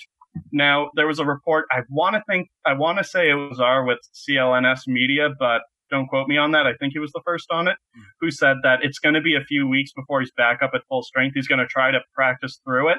Now, 0.52 0.90
there 0.94 1.06
was 1.06 1.18
a 1.18 1.24
report, 1.24 1.66
I 1.70 1.80
want 1.88 2.14
to 2.14 2.22
think, 2.28 2.48
I 2.64 2.74
want 2.74 2.98
to 2.98 3.04
say 3.04 3.30
it 3.30 3.34
was 3.34 3.60
our 3.60 3.84
with 3.84 3.98
CLNS 4.14 4.80
Media, 4.86 5.28
but 5.38 5.62
don't 5.90 6.08
quote 6.08 6.28
me 6.28 6.36
on 6.36 6.52
that. 6.52 6.66
I 6.66 6.74
think 6.74 6.92
he 6.92 6.98
was 6.98 7.12
the 7.12 7.22
first 7.24 7.46
on 7.50 7.68
it, 7.68 7.76
who 8.20 8.30
said 8.30 8.56
that 8.62 8.80
it's 8.82 8.98
going 8.98 9.14
to 9.14 9.20
be 9.20 9.36
a 9.36 9.44
few 9.44 9.68
weeks 9.68 9.92
before 9.94 10.20
he's 10.20 10.32
back 10.36 10.62
up 10.62 10.70
at 10.74 10.82
full 10.88 11.02
strength. 11.02 11.34
He's 11.34 11.48
going 11.48 11.60
to 11.60 11.66
try 11.66 11.90
to 11.90 12.00
practice 12.14 12.60
through 12.64 12.90
it. 12.90 12.98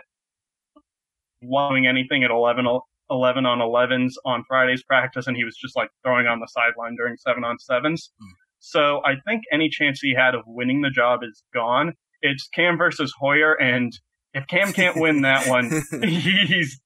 Doing 1.69 1.87
anything 1.87 2.23
at 2.23 2.31
11, 2.31 2.65
11 3.09 3.45
on 3.45 3.59
11s 3.59 4.13
on 4.25 4.43
Friday's 4.47 4.83
practice, 4.83 5.27
and 5.27 5.35
he 5.35 5.43
was 5.43 5.55
just 5.55 5.75
like 5.75 5.89
throwing 6.03 6.27
on 6.27 6.39
the 6.39 6.47
sideline 6.47 6.95
during 6.95 7.17
seven 7.17 7.43
on 7.43 7.59
sevens. 7.59 8.11
Mm. 8.21 8.27
So 8.59 9.01
I 9.05 9.15
think 9.27 9.43
any 9.51 9.69
chance 9.69 9.99
he 10.01 10.15
had 10.15 10.33
of 10.33 10.41
winning 10.47 10.81
the 10.81 10.89
job 10.89 11.19
is 11.23 11.43
gone. 11.53 11.93
It's 12.21 12.47
Cam 12.47 12.77
versus 12.77 13.13
Hoyer, 13.19 13.53
and 13.53 13.91
if 14.33 14.47
Cam 14.47 14.73
can't 14.73 14.99
win 14.99 15.21
that 15.21 15.47
one, 15.47 15.83
he's 16.03 16.79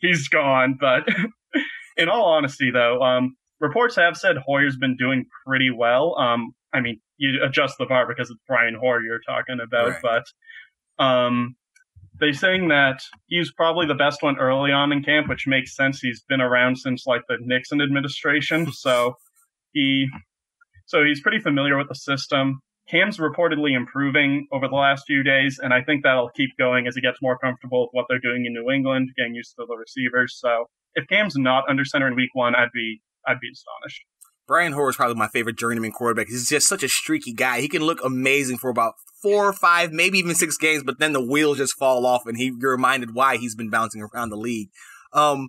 he's 0.00 0.28
gone. 0.28 0.76
But 0.80 1.08
in 1.96 2.08
all 2.08 2.26
honesty, 2.26 2.70
though, 2.70 3.02
um, 3.02 3.36
reports 3.60 3.96
have 3.96 4.16
said 4.16 4.36
Hoyer's 4.36 4.76
been 4.76 4.96
doing 4.96 5.26
pretty 5.46 5.70
well. 5.70 6.16
Um, 6.18 6.52
I 6.72 6.80
mean, 6.80 7.00
you 7.16 7.42
adjust 7.44 7.76
the 7.78 7.86
bar 7.86 8.06
because 8.06 8.30
it's 8.30 8.40
Brian 8.46 8.76
Hoyer 8.80 9.02
you're 9.02 9.20
talking 9.26 9.58
about, 9.62 10.02
right. 10.02 10.22
but 10.98 11.04
um, 11.04 11.56
they're 12.20 12.32
saying 12.32 12.68
that 12.68 13.00
he's 13.26 13.52
probably 13.52 13.86
the 13.86 13.94
best 13.94 14.22
one 14.22 14.38
early 14.38 14.72
on 14.72 14.92
in 14.92 15.02
camp, 15.02 15.28
which 15.28 15.46
makes 15.46 15.74
sense. 15.74 16.00
He's 16.00 16.22
been 16.28 16.40
around 16.40 16.78
since 16.78 17.06
like 17.06 17.22
the 17.28 17.38
Nixon 17.40 17.80
administration, 17.80 18.72
so 18.72 19.14
he 19.72 20.08
so 20.86 21.04
he's 21.04 21.20
pretty 21.20 21.40
familiar 21.40 21.76
with 21.76 21.88
the 21.88 21.94
system. 21.94 22.60
Cam's 22.90 23.18
reportedly 23.18 23.76
improving 23.76 24.46
over 24.50 24.66
the 24.66 24.74
last 24.74 25.04
few 25.06 25.22
days, 25.22 25.60
and 25.62 25.74
I 25.74 25.82
think 25.82 26.02
that'll 26.02 26.30
keep 26.30 26.50
going 26.58 26.86
as 26.86 26.94
he 26.94 27.02
gets 27.02 27.18
more 27.20 27.38
comfortable 27.38 27.82
with 27.82 27.90
what 27.92 28.06
they're 28.08 28.18
doing 28.18 28.46
in 28.46 28.54
New 28.54 28.70
England, 28.70 29.10
getting 29.16 29.34
used 29.34 29.54
to 29.56 29.66
the 29.68 29.76
receivers. 29.76 30.38
So 30.38 30.66
if 30.94 31.06
Cam's 31.08 31.36
not 31.36 31.64
under 31.68 31.84
center 31.84 32.08
in 32.08 32.16
week 32.16 32.30
one, 32.32 32.54
I'd 32.54 32.72
be 32.72 33.00
I'd 33.26 33.40
be 33.40 33.50
astonished. 33.52 34.02
Brian 34.46 34.72
Hoyer 34.72 34.88
is 34.88 34.96
probably 34.96 35.16
my 35.16 35.28
favorite 35.28 35.58
journeyman 35.58 35.92
quarterback. 35.92 36.28
He's 36.28 36.48
just 36.48 36.66
such 36.66 36.82
a 36.82 36.88
streaky 36.88 37.34
guy. 37.34 37.60
He 37.60 37.68
can 37.68 37.82
look 37.82 37.98
amazing 38.02 38.56
for 38.56 38.70
about 38.70 38.94
four 39.22 39.46
or 39.46 39.52
five, 39.52 39.92
maybe 39.92 40.18
even 40.18 40.34
six 40.34 40.56
games, 40.56 40.82
but 40.82 40.98
then 40.98 41.12
the 41.12 41.22
wheels 41.22 41.58
just 41.58 41.74
fall 41.74 42.06
off, 42.06 42.22
and 42.24 42.38
he 42.38 42.52
you're 42.58 42.72
reminded 42.72 43.14
why 43.14 43.36
he's 43.36 43.54
been 43.54 43.68
bouncing 43.68 44.02
around 44.02 44.30
the 44.30 44.36
league. 44.36 44.70
Um, 45.12 45.48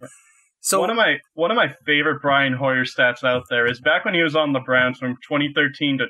so 0.60 0.82
one 0.82 0.90
of 0.90 0.98
my 0.98 1.20
one 1.36 1.52
of 1.52 1.56
my 1.56 1.74
favorite 1.86 2.22
Brian 2.22 2.54
Hoyer 2.54 2.84
stats 2.84 3.24
out 3.24 3.46
there 3.50 3.66
is 3.66 3.80
back 3.80 4.04
when 4.04 4.14
he 4.14 4.22
was 4.22 4.36
on 4.36 4.52
the 4.52 4.60
Browns 4.60 4.98
from 4.98 5.16
2013 5.28 6.00
to 6.00 6.08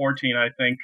2014, 0.00 0.36
I 0.36 0.48
think. 0.56 0.78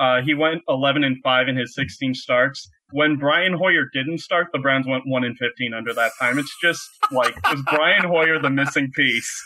Uh, 0.00 0.22
he 0.24 0.34
went 0.34 0.62
11 0.68 1.04
and 1.04 1.16
five 1.22 1.48
in 1.48 1.56
his 1.56 1.74
16 1.74 2.14
starts. 2.14 2.68
When 2.92 3.16
Brian 3.16 3.54
Hoyer 3.54 3.88
didn't 3.92 4.18
start, 4.18 4.48
the 4.52 4.58
Browns 4.58 4.86
went 4.86 5.04
one 5.06 5.24
and 5.24 5.36
15 5.38 5.74
under 5.74 5.94
that 5.94 6.12
time. 6.20 6.38
It's 6.38 6.54
just 6.60 6.82
like 7.10 7.34
was 7.50 7.62
Brian 7.70 8.04
Hoyer 8.04 8.38
the 8.40 8.50
missing 8.50 8.90
piece? 8.94 9.42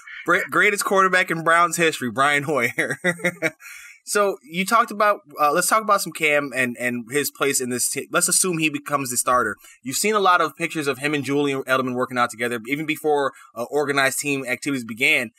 Greatest 0.50 0.84
quarterback 0.84 1.30
in 1.30 1.44
Browns 1.44 1.76
history, 1.76 2.10
Brian 2.10 2.42
Hoyer. 2.42 2.98
So 4.08 4.36
you 4.44 4.64
talked 4.64 4.92
about 4.92 5.22
uh, 5.40 5.50
let's 5.52 5.66
talk 5.66 5.82
about 5.82 6.00
some 6.00 6.12
Cam 6.12 6.52
and 6.54 6.76
and 6.78 7.06
his 7.10 7.28
place 7.28 7.60
in 7.60 7.70
this. 7.70 7.94
Let's 8.12 8.28
assume 8.28 8.58
he 8.58 8.70
becomes 8.70 9.10
the 9.10 9.16
starter. 9.16 9.56
You've 9.82 9.96
seen 9.96 10.14
a 10.14 10.20
lot 10.20 10.40
of 10.40 10.54
pictures 10.54 10.86
of 10.86 10.98
him 10.98 11.12
and 11.12 11.24
Julian 11.24 11.64
Edelman 11.64 11.96
working 11.96 12.16
out 12.16 12.30
together, 12.30 12.60
even 12.68 12.86
before 12.86 13.32
uh, 13.56 13.64
organized 13.64 14.20
team 14.20 14.46
activities 14.46 14.84
began. 14.84 15.32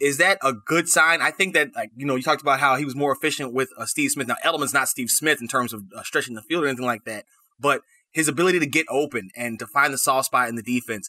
Is 0.00 0.16
that 0.16 0.38
a 0.42 0.52
good 0.52 0.88
sign? 0.88 1.20
I 1.20 1.30
think 1.30 1.54
that 1.54 1.74
like 1.76 1.90
you 1.94 2.06
know 2.06 2.16
you 2.16 2.22
talked 2.22 2.42
about 2.42 2.58
how 2.58 2.76
he 2.76 2.84
was 2.84 2.96
more 2.96 3.12
efficient 3.12 3.52
with 3.52 3.68
uh, 3.76 3.84
Steve 3.84 4.10
Smith. 4.10 4.26
Now 4.26 4.36
Edelman's 4.44 4.74
not 4.74 4.88
Steve 4.88 5.10
Smith 5.10 5.40
in 5.40 5.48
terms 5.48 5.72
of 5.72 5.82
uh, 5.94 6.02
stretching 6.02 6.34
the 6.34 6.42
field 6.42 6.64
or 6.64 6.68
anything 6.68 6.86
like 6.86 7.04
that, 7.04 7.24
but 7.58 7.82
his 8.12 8.28
ability 8.28 8.58
to 8.58 8.66
get 8.66 8.86
open 8.88 9.30
and 9.36 9.58
to 9.58 9.66
find 9.66 9.92
the 9.92 9.98
soft 9.98 10.26
spot 10.26 10.48
in 10.48 10.56
the 10.56 10.62
defense. 10.62 11.08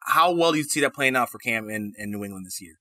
How 0.00 0.32
well 0.32 0.52
do 0.52 0.58
you 0.58 0.64
see 0.64 0.80
that 0.80 0.94
playing 0.94 1.16
out 1.16 1.30
for 1.30 1.38
Cam 1.38 1.68
in, 1.70 1.92
in 1.96 2.10
New 2.10 2.24
England 2.24 2.46
this 2.46 2.60
year? 2.60 2.74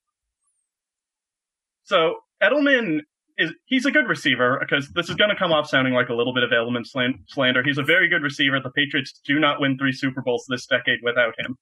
So 1.84 2.16
Edelman 2.42 3.02
is 3.38 3.52
he's 3.66 3.86
a 3.86 3.92
good 3.92 4.08
receiver 4.08 4.58
because 4.60 4.90
this 4.90 5.10
is 5.10 5.16
going 5.16 5.30
to 5.30 5.36
come 5.36 5.52
off 5.52 5.70
sounding 5.70 5.94
like 5.94 6.10
a 6.10 6.14
little 6.14 6.34
bit 6.34 6.44
of 6.44 6.50
Edelman 6.50 6.86
slander. 7.28 7.64
He's 7.64 7.78
a 7.78 7.84
very 7.84 8.10
good 8.10 8.22
receiver. 8.22 8.60
The 8.60 8.72
Patriots 8.72 9.20
do 9.26 9.40
not 9.40 9.62
win 9.62 9.78
three 9.78 9.92
Super 9.92 10.22
Bowls 10.22 10.46
this 10.50 10.66
decade 10.66 11.00
without 11.04 11.34
him. 11.38 11.58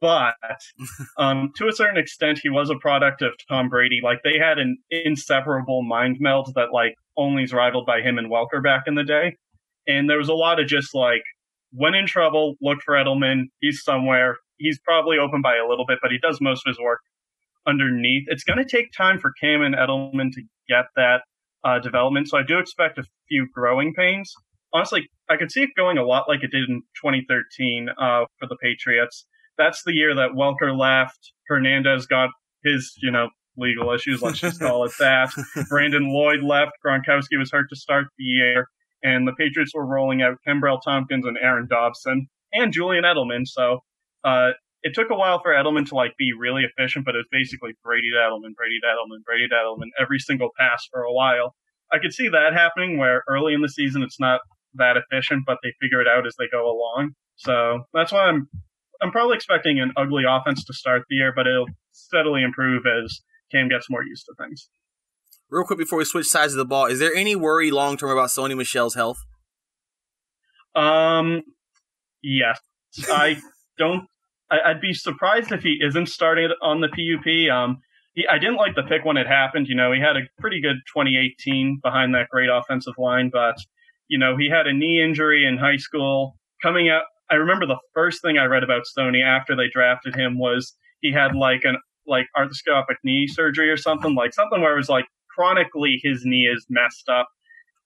But 0.00 0.34
um, 1.18 1.52
to 1.56 1.68
a 1.68 1.72
certain 1.72 1.96
extent, 1.96 2.40
he 2.42 2.48
was 2.48 2.70
a 2.70 2.76
product 2.76 3.22
of 3.22 3.32
Tom 3.48 3.68
Brady. 3.68 4.00
Like 4.02 4.18
they 4.22 4.38
had 4.38 4.58
an 4.58 4.78
inseparable 4.90 5.82
mind 5.82 6.18
meld 6.20 6.52
that 6.54 6.72
like 6.72 6.94
only 7.16 7.44
is 7.44 7.52
rivaled 7.52 7.86
by 7.86 8.00
him 8.00 8.18
and 8.18 8.30
Welker 8.30 8.62
back 8.62 8.84
in 8.86 8.94
the 8.94 9.04
day. 9.04 9.36
And 9.86 10.10
there 10.10 10.18
was 10.18 10.28
a 10.28 10.34
lot 10.34 10.60
of 10.60 10.66
just 10.66 10.94
like 10.94 11.22
when 11.72 11.94
in 11.94 12.06
trouble, 12.06 12.56
look 12.60 12.78
for 12.84 12.94
Edelman. 12.94 13.44
He's 13.60 13.82
somewhere. 13.82 14.36
He's 14.58 14.78
probably 14.80 15.18
open 15.18 15.42
by 15.42 15.56
a 15.56 15.68
little 15.68 15.86
bit, 15.86 15.98
but 16.00 16.10
he 16.10 16.18
does 16.18 16.40
most 16.40 16.66
of 16.66 16.70
his 16.70 16.80
work 16.80 17.00
underneath. 17.66 18.24
It's 18.28 18.44
going 18.44 18.58
to 18.58 18.64
take 18.64 18.92
time 18.92 19.18
for 19.18 19.32
Cam 19.40 19.62
and 19.62 19.74
Edelman 19.74 20.32
to 20.32 20.42
get 20.68 20.86
that 20.96 21.22
uh, 21.64 21.78
development. 21.80 22.28
So 22.28 22.38
I 22.38 22.42
do 22.42 22.58
expect 22.58 22.98
a 22.98 23.04
few 23.28 23.46
growing 23.52 23.92
pains. 23.94 24.32
Honestly, 24.72 25.08
I 25.28 25.36
could 25.36 25.50
see 25.50 25.62
it 25.62 25.70
going 25.76 25.98
a 25.98 26.04
lot 26.04 26.28
like 26.28 26.42
it 26.42 26.50
did 26.50 26.68
in 26.68 26.82
2013 27.02 27.88
uh, 27.88 28.24
for 28.38 28.46
the 28.48 28.56
Patriots. 28.56 29.26
That's 29.58 29.82
the 29.84 29.94
year 29.94 30.14
that 30.14 30.30
Welker 30.30 30.76
left. 30.76 31.32
Hernandez 31.48 32.06
got 32.06 32.30
his, 32.64 32.94
you 33.00 33.10
know, 33.10 33.28
legal 33.56 33.92
issues. 33.92 34.22
Let's 34.22 34.38
just 34.38 34.60
call 34.60 34.84
it 34.84 34.92
that. 34.98 35.30
Brandon 35.68 36.12
Lloyd 36.12 36.42
left. 36.42 36.72
Gronkowski 36.84 37.38
was 37.38 37.50
hurt 37.50 37.68
to 37.70 37.76
start 37.76 38.06
the 38.18 38.24
year, 38.24 38.68
and 39.02 39.26
the 39.26 39.32
Patriots 39.32 39.72
were 39.74 39.86
rolling 39.86 40.22
out 40.22 40.38
Kenbrell 40.46 40.80
Thompkins 40.84 41.26
and 41.26 41.38
Aaron 41.40 41.66
Dobson 41.68 42.28
and 42.52 42.72
Julian 42.72 43.04
Edelman. 43.04 43.46
So 43.46 43.80
uh, 44.24 44.50
it 44.82 44.94
took 44.94 45.10
a 45.10 45.14
while 45.14 45.40
for 45.42 45.52
Edelman 45.52 45.86
to 45.88 45.94
like 45.94 46.12
be 46.18 46.32
really 46.38 46.64
efficient, 46.64 47.04
but 47.04 47.14
it 47.14 47.18
was 47.18 47.28
basically 47.30 47.72
Brady 47.82 48.10
to 48.10 48.18
Edelman, 48.18 48.54
Brady 48.54 48.78
to 48.82 48.86
Edelman, 48.86 49.24
Brady 49.24 49.48
to 49.48 49.54
Edelman 49.54 49.90
every 50.00 50.18
single 50.18 50.50
pass 50.58 50.86
for 50.90 51.02
a 51.02 51.12
while. 51.12 51.54
I 51.92 51.98
could 51.98 52.12
see 52.12 52.28
that 52.28 52.52
happening 52.52 52.98
where 52.98 53.22
early 53.28 53.54
in 53.54 53.62
the 53.62 53.68
season 53.68 54.02
it's 54.02 54.20
not 54.20 54.40
that 54.74 54.96
efficient, 54.96 55.44
but 55.46 55.58
they 55.62 55.72
figure 55.80 56.00
it 56.00 56.08
out 56.08 56.26
as 56.26 56.34
they 56.38 56.46
go 56.50 56.66
along. 56.66 57.12
So 57.36 57.84
that's 57.92 58.12
why 58.12 58.24
I'm 58.24 58.48
I'm 59.02 59.10
probably 59.10 59.36
expecting 59.36 59.80
an 59.80 59.92
ugly 59.96 60.24
offense 60.28 60.64
to 60.64 60.72
start 60.72 61.02
the 61.08 61.16
year, 61.16 61.32
but 61.34 61.46
it'll 61.46 61.68
steadily 61.92 62.42
improve 62.42 62.84
as 62.86 63.20
Cam 63.50 63.68
gets 63.68 63.88
more 63.90 64.02
used 64.02 64.26
to 64.26 64.34
things. 64.42 64.68
Real 65.48 65.64
quick 65.64 65.78
before 65.78 65.98
we 65.98 66.04
switch 66.04 66.26
sides 66.26 66.52
of 66.52 66.58
the 66.58 66.64
ball, 66.64 66.86
is 66.86 66.98
there 66.98 67.14
any 67.14 67.36
worry 67.36 67.70
long 67.70 67.96
term 67.96 68.10
about 68.10 68.30
Sony 68.30 68.56
Michel's 68.56 68.94
health? 68.94 69.18
Um, 70.74 71.42
yes, 72.22 72.58
I 73.08 73.40
don't 73.78 74.06
I, 74.50 74.72
would 74.72 74.80
be 74.80 74.94
surprised 74.94 75.52
if 75.52 75.62
he 75.62 75.78
isn't 75.80 76.08
starting 76.08 76.50
on 76.62 76.80
the 76.80 76.88
PUP. 76.88 77.52
Um, 77.52 77.78
he, 78.14 78.26
I 78.26 78.38
didn't 78.38 78.56
like 78.56 78.74
the 78.74 78.82
pick 78.82 79.04
when 79.04 79.16
it 79.16 79.26
happened. 79.26 79.68
You 79.68 79.74
know, 79.74 79.92
he 79.92 80.00
had 80.00 80.16
a 80.16 80.20
pretty 80.38 80.60
good 80.60 80.76
2018 80.92 81.80
behind 81.82 82.14
that 82.14 82.28
great 82.28 82.48
offensive 82.52 82.94
line, 82.98 83.30
but 83.32 83.56
you 84.08 84.18
know, 84.18 84.36
he 84.36 84.48
had 84.48 84.66
a 84.66 84.72
knee 84.72 85.02
injury 85.02 85.46
in 85.46 85.58
high 85.58 85.76
school. 85.76 86.36
Coming 86.62 86.88
out, 86.88 87.02
I 87.30 87.34
remember 87.34 87.66
the 87.66 87.78
first 87.94 88.22
thing 88.22 88.38
I 88.38 88.44
read 88.44 88.62
about 88.62 88.82
Sony 88.96 89.24
after 89.24 89.56
they 89.56 89.68
drafted 89.72 90.14
him 90.14 90.38
was 90.38 90.74
he 91.00 91.12
had 91.12 91.34
like 91.34 91.62
an 91.64 91.76
like 92.06 92.26
arthroscopic 92.36 92.96
knee 93.02 93.26
surgery 93.26 93.68
or 93.68 93.76
something, 93.76 94.14
like 94.14 94.32
something 94.32 94.60
where 94.60 94.74
it 94.74 94.76
was 94.76 94.88
like 94.88 95.06
chronically 95.28 96.00
his 96.02 96.22
knee 96.24 96.48
is 96.52 96.66
messed 96.70 97.08
up. 97.08 97.28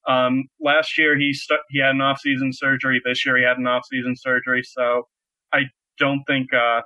Um, 0.08 0.44
last 0.60 0.98
year 0.98 1.18
he 1.18 1.32
st- 1.32 1.60
he 1.70 1.80
had 1.80 1.94
an 1.94 2.00
off-season 2.00 2.52
surgery. 2.52 3.00
This 3.04 3.24
year 3.24 3.36
he 3.36 3.44
had 3.44 3.58
an 3.58 3.66
off-season 3.66 4.16
surgery. 4.16 4.62
So 4.62 5.08
I 5.52 5.62
don't 5.98 6.22
think 6.26 6.52
uh, 6.52 6.82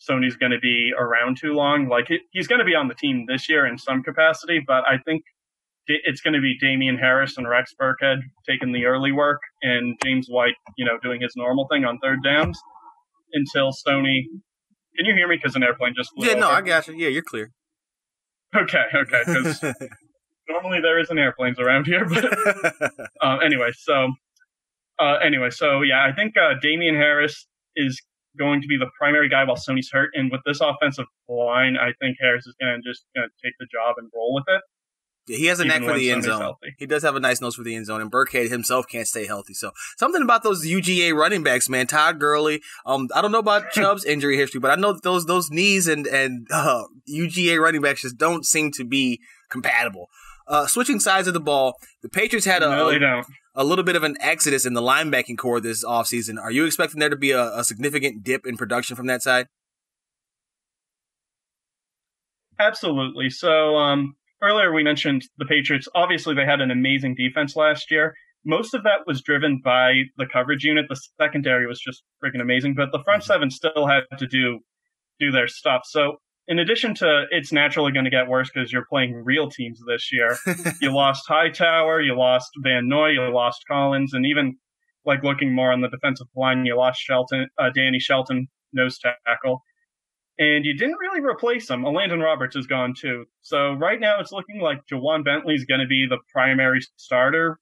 Sony's 0.00 0.36
going 0.36 0.52
to 0.52 0.58
be 0.58 0.92
around 0.98 1.38
too 1.38 1.52
long. 1.54 1.88
Like 1.88 2.08
he's 2.32 2.46
going 2.46 2.58
to 2.58 2.64
be 2.64 2.74
on 2.74 2.88
the 2.88 2.94
team 2.94 3.26
this 3.28 3.48
year 3.48 3.66
in 3.66 3.78
some 3.78 4.02
capacity, 4.02 4.60
but 4.64 4.84
I 4.88 4.98
think 5.04 5.22
it's 6.04 6.20
going 6.20 6.34
to 6.34 6.40
be 6.40 6.56
Damien 6.60 6.98
Harris 6.98 7.36
and 7.36 7.48
Rex 7.48 7.74
Burkhead 7.80 8.18
taking 8.48 8.72
the 8.72 8.86
early 8.86 9.12
work, 9.12 9.40
and 9.62 9.98
James 10.04 10.26
White, 10.28 10.54
you 10.76 10.84
know, 10.84 10.98
doing 11.02 11.20
his 11.20 11.32
normal 11.36 11.66
thing 11.70 11.84
on 11.84 11.98
third 12.02 12.18
downs 12.24 12.58
until 13.32 13.70
Sony. 13.70 14.22
Can 14.96 15.06
you 15.06 15.14
hear 15.14 15.28
me? 15.28 15.36
Because 15.36 15.56
an 15.56 15.62
airplane 15.62 15.94
just 15.96 16.10
flew. 16.14 16.26
Yeah, 16.26 16.32
over. 16.32 16.40
no, 16.40 16.50
I 16.50 16.60
got 16.60 16.88
you. 16.88 16.94
Yeah, 16.94 17.08
you're 17.08 17.22
clear. 17.22 17.52
Okay, 18.54 18.84
okay. 18.94 19.22
Because 19.26 19.62
normally 20.48 20.80
there 20.80 20.98
isn't 20.98 21.18
airplanes 21.18 21.58
around 21.58 21.86
here, 21.86 22.04
but 22.04 22.24
uh, 23.22 23.38
anyway. 23.38 23.70
So 23.72 24.10
uh, 24.98 25.16
anyway, 25.24 25.50
so 25.50 25.82
yeah, 25.82 26.04
I 26.04 26.12
think 26.14 26.34
uh, 26.36 26.54
Damien 26.60 26.94
Harris 26.94 27.46
is 27.76 28.00
going 28.38 28.60
to 28.60 28.68
be 28.68 28.76
the 28.76 28.90
primary 28.98 29.28
guy 29.28 29.44
while 29.44 29.56
Sony's 29.56 29.90
hurt. 29.90 30.10
And 30.14 30.30
with 30.30 30.42
this 30.44 30.60
offensive 30.60 31.06
line, 31.28 31.76
I 31.76 31.92
think 32.00 32.18
Harris 32.20 32.46
is 32.46 32.54
going 32.60 32.80
to 32.80 32.88
just 32.88 33.04
to 33.16 33.22
take 33.42 33.54
the 33.58 33.66
job 33.72 33.96
and 33.98 34.10
roll 34.14 34.34
with 34.34 34.44
it. 34.48 34.60
He 35.26 35.46
has 35.46 35.60
a 35.60 35.64
knack 35.64 35.82
for 35.82 35.96
the 35.96 36.10
end 36.10 36.24
zone. 36.24 36.40
Healthy. 36.40 36.74
He 36.78 36.86
does 36.86 37.02
have 37.02 37.14
a 37.14 37.20
nice 37.20 37.40
nose 37.40 37.54
for 37.54 37.62
the 37.62 37.74
end 37.74 37.86
zone, 37.86 38.00
and 38.00 38.10
Burkhead 38.10 38.50
himself 38.50 38.86
can't 38.88 39.06
stay 39.06 39.26
healthy. 39.26 39.54
So 39.54 39.70
something 39.96 40.22
about 40.22 40.42
those 40.42 40.66
UGA 40.66 41.14
running 41.14 41.42
backs, 41.42 41.68
man. 41.68 41.86
Todd 41.86 42.18
Gurley. 42.18 42.62
Um, 42.84 43.08
I 43.14 43.22
don't 43.22 43.32
know 43.32 43.38
about 43.38 43.70
Chubb's 43.72 44.04
injury 44.04 44.36
history, 44.36 44.60
but 44.60 44.70
I 44.70 44.74
know 44.74 44.92
that 44.92 45.02
those 45.02 45.26
those 45.26 45.50
knees 45.50 45.86
and 45.86 46.06
and 46.06 46.46
uh, 46.52 46.84
UGA 47.08 47.60
running 47.60 47.82
backs 47.82 48.02
just 48.02 48.16
don't 48.16 48.44
seem 48.44 48.72
to 48.72 48.84
be 48.84 49.20
compatible. 49.50 50.08
Uh, 50.48 50.66
switching 50.66 50.98
sides 50.98 51.28
of 51.28 51.34
the 51.34 51.40
ball, 51.40 51.76
the 52.02 52.08
Patriots 52.08 52.44
had 52.44 52.62
a, 52.64 52.68
no, 52.68 53.22
a 53.54 53.62
little 53.62 53.84
bit 53.84 53.94
of 53.94 54.02
an 54.02 54.16
exodus 54.20 54.66
in 54.66 54.74
the 54.74 54.82
linebacking 54.82 55.38
corps 55.38 55.60
this 55.60 55.84
offseason. 55.84 56.40
Are 56.40 56.50
you 56.50 56.64
expecting 56.64 56.98
there 56.98 57.08
to 57.08 57.16
be 57.16 57.30
a, 57.30 57.56
a 57.56 57.62
significant 57.62 58.24
dip 58.24 58.44
in 58.44 58.56
production 58.56 58.96
from 58.96 59.06
that 59.06 59.22
side? 59.22 59.46
Absolutely. 62.58 63.30
So 63.30 63.76
um, 63.76 64.16
earlier 64.42 64.72
we 64.72 64.82
mentioned 64.82 65.22
the 65.38 65.44
Patriots. 65.44 65.88
Obviously, 65.94 66.34
they 66.34 66.44
had 66.44 66.60
an 66.60 66.70
amazing 66.70 67.14
defense 67.14 67.56
last 67.56 67.90
year. 67.90 68.14
Most 68.44 68.72
of 68.74 68.82
that 68.84 69.00
was 69.06 69.20
driven 69.20 69.60
by 69.62 70.04
the 70.16 70.26
coverage 70.26 70.64
unit. 70.64 70.86
The 70.88 71.00
secondary 71.20 71.66
was 71.66 71.80
just 71.80 72.02
freaking 72.24 72.40
amazing, 72.40 72.74
but 72.74 72.90
the 72.92 73.02
front 73.04 73.24
seven 73.24 73.50
still 73.50 73.86
had 73.86 74.02
to 74.18 74.26
do 74.26 74.60
do 75.18 75.30
their 75.30 75.48
stuff. 75.48 75.82
So 75.84 76.16
in 76.48 76.58
addition 76.58 76.94
to 76.96 77.24
it's 77.30 77.52
naturally 77.52 77.92
going 77.92 78.06
to 78.06 78.10
get 78.10 78.28
worse 78.28 78.50
because 78.52 78.72
you're 78.72 78.86
playing 78.88 79.22
real 79.24 79.48
teams 79.50 79.80
this 79.86 80.10
year. 80.12 80.36
you 80.80 80.92
lost 80.94 81.24
Hightower, 81.28 82.00
you 82.00 82.16
lost 82.16 82.48
Van 82.62 82.88
Noy, 82.88 83.08
you 83.10 83.32
lost 83.32 83.64
Collins, 83.68 84.14
and 84.14 84.26
even 84.26 84.56
like 85.04 85.22
looking 85.22 85.54
more 85.54 85.72
on 85.72 85.80
the 85.80 85.88
defensive 85.88 86.26
line, 86.34 86.64
you 86.64 86.76
lost 86.76 87.00
Shelton, 87.00 87.46
uh, 87.58 87.70
Danny 87.74 87.98
Shelton, 87.98 88.48
nose 88.72 88.98
tackle, 88.98 89.62
and 90.40 90.64
you 90.64 90.74
didn't 90.74 90.96
really 90.98 91.20
replace 91.20 91.68
him. 91.68 91.84
Landon 91.84 92.20
Roberts 92.20 92.56
is 92.56 92.66
gone 92.66 92.94
too. 92.98 93.26
So 93.42 93.74
right 93.74 94.00
now 94.00 94.18
it's 94.20 94.32
looking 94.32 94.60
like 94.60 94.80
Bentley 94.88 95.54
is 95.54 95.66
going 95.66 95.80
to 95.80 95.86
be 95.86 96.06
the 96.08 96.16
primary 96.32 96.80
starter, 96.96 97.58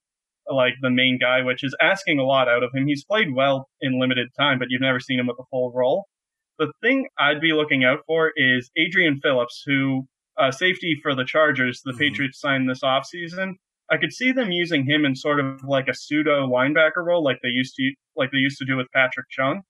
like 0.49 0.75
the 0.81 0.89
main 0.89 1.19
guy, 1.19 1.41
which 1.41 1.61
is 1.61 1.75
asking 1.81 2.19
a 2.19 2.23
lot 2.23 2.47
out 2.47 2.63
of 2.63 2.71
him. 2.73 2.87
He's 2.87 3.03
played 3.03 3.35
well 3.35 3.67
in 3.81 3.99
limited 3.99 4.29
time, 4.39 4.59
but 4.59 4.69
you've 4.69 4.81
never 4.81 5.01
seen 5.01 5.19
him 5.19 5.27
with 5.27 5.37
a 5.39 5.43
full 5.51 5.73
role. 5.75 6.05
The 6.57 6.71
thing 6.81 7.09
I'd 7.19 7.41
be 7.41 7.51
looking 7.51 7.83
out 7.83 7.99
for 8.07 8.31
is 8.37 8.71
Adrian 8.77 9.19
Phillips, 9.21 9.61
who 9.65 10.07
uh, 10.37 10.51
safety 10.51 10.97
for 11.03 11.13
the 11.13 11.25
Chargers, 11.25 11.81
the 11.83 11.91
mm-hmm. 11.91 11.99
Patriots 11.99 12.39
signed 12.39 12.69
this 12.69 12.81
offseason. 12.81 13.55
I 13.91 13.97
could 13.97 14.13
see 14.13 14.31
them 14.31 14.51
using 14.51 14.85
him 14.85 15.03
in 15.03 15.15
sort 15.15 15.41
of 15.41 15.63
like 15.65 15.89
a 15.89 15.93
pseudo 15.93 16.47
linebacker 16.47 17.03
role, 17.03 17.23
like 17.23 17.39
they 17.43 17.49
used 17.49 17.75
to 17.75 17.91
like 18.15 18.31
they 18.31 18.37
used 18.37 18.57
to 18.59 18.65
do 18.65 18.77
with 18.77 18.87
Patrick 18.93 19.25
Chung. 19.29 19.63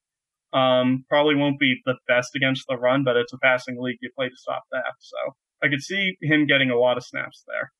Um, 0.51 1.05
probably 1.09 1.35
won't 1.35 1.59
be 1.59 1.75
the 1.85 1.95
best 2.07 2.35
against 2.35 2.65
the 2.67 2.77
run, 2.77 3.03
but 3.03 3.15
it's 3.15 3.33
a 3.33 3.37
passing 3.37 3.77
league. 3.79 3.97
You 4.01 4.09
play 4.15 4.29
to 4.29 4.35
stop 4.35 4.63
that. 4.71 4.93
So 4.99 5.17
I 5.63 5.67
could 5.67 5.81
see 5.81 6.17
him 6.21 6.47
getting 6.47 6.69
a 6.69 6.77
lot 6.77 6.97
of 6.97 7.05
snaps 7.05 7.43
there. 7.47 7.71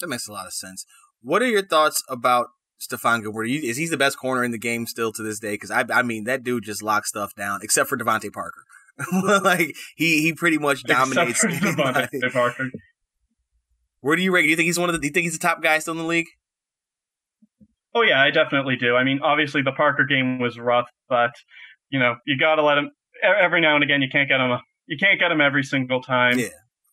That 0.00 0.08
makes 0.08 0.28
a 0.28 0.32
lot 0.32 0.46
of 0.46 0.52
sense. 0.52 0.86
What 1.22 1.42
are 1.42 1.48
your 1.48 1.66
thoughts 1.66 2.02
about 2.08 2.48
Stephon 2.80 3.22
Gilmore? 3.22 3.44
Is 3.44 3.76
he 3.76 3.86
the 3.86 3.96
best 3.96 4.18
corner 4.18 4.44
in 4.44 4.50
the 4.50 4.58
game 4.58 4.86
still 4.86 5.12
to 5.12 5.22
this 5.22 5.38
day? 5.38 5.54
Because 5.54 5.70
I, 5.70 5.84
I 5.92 6.02
mean, 6.02 6.24
that 6.24 6.42
dude 6.42 6.64
just 6.64 6.82
locks 6.82 7.08
stuff 7.08 7.34
down, 7.34 7.60
except 7.62 7.88
for 7.88 7.96
DeVante 7.96 8.32
Parker. 8.32 8.62
like 9.42 9.74
he, 9.96 10.22
he 10.22 10.32
pretty 10.32 10.58
much 10.58 10.82
dominates. 10.84 11.44
DeVante 11.44 12.32
Parker. 12.32 12.70
Where 14.00 14.16
do 14.16 14.22
you 14.22 14.32
rank? 14.32 14.44
Do 14.44 14.50
you 14.50 14.56
think 14.56 14.66
he's 14.66 14.78
one 14.78 14.88
of 14.88 14.94
the? 14.94 15.00
Do 15.00 15.06
you 15.06 15.12
think 15.12 15.24
he's 15.24 15.38
the 15.38 15.46
top 15.46 15.62
guy 15.62 15.78
still 15.80 15.92
in 15.92 15.98
the 15.98 16.04
league? 16.04 16.28
Oh 17.94 18.02
yeah, 18.02 18.22
I 18.22 18.30
definitely 18.30 18.76
do. 18.76 18.94
I 18.94 19.04
mean, 19.04 19.20
obviously 19.22 19.62
the 19.62 19.72
Parker 19.72 20.04
game 20.04 20.38
was 20.38 20.58
rough, 20.58 20.86
but 21.08 21.32
you 21.90 21.98
know 21.98 22.16
you 22.26 22.38
got 22.38 22.56
to 22.56 22.62
let 22.62 22.78
him 22.78 22.90
every 23.22 23.60
now 23.60 23.74
and 23.74 23.84
again. 23.84 24.02
You 24.02 24.08
can't 24.10 24.28
get 24.28 24.40
him. 24.40 24.58
You 24.86 24.96
can't 24.98 25.18
get 25.18 25.30
him 25.30 25.40
every 25.40 25.62
single 25.62 26.02
time. 26.02 26.38
Yeah. 26.38 26.48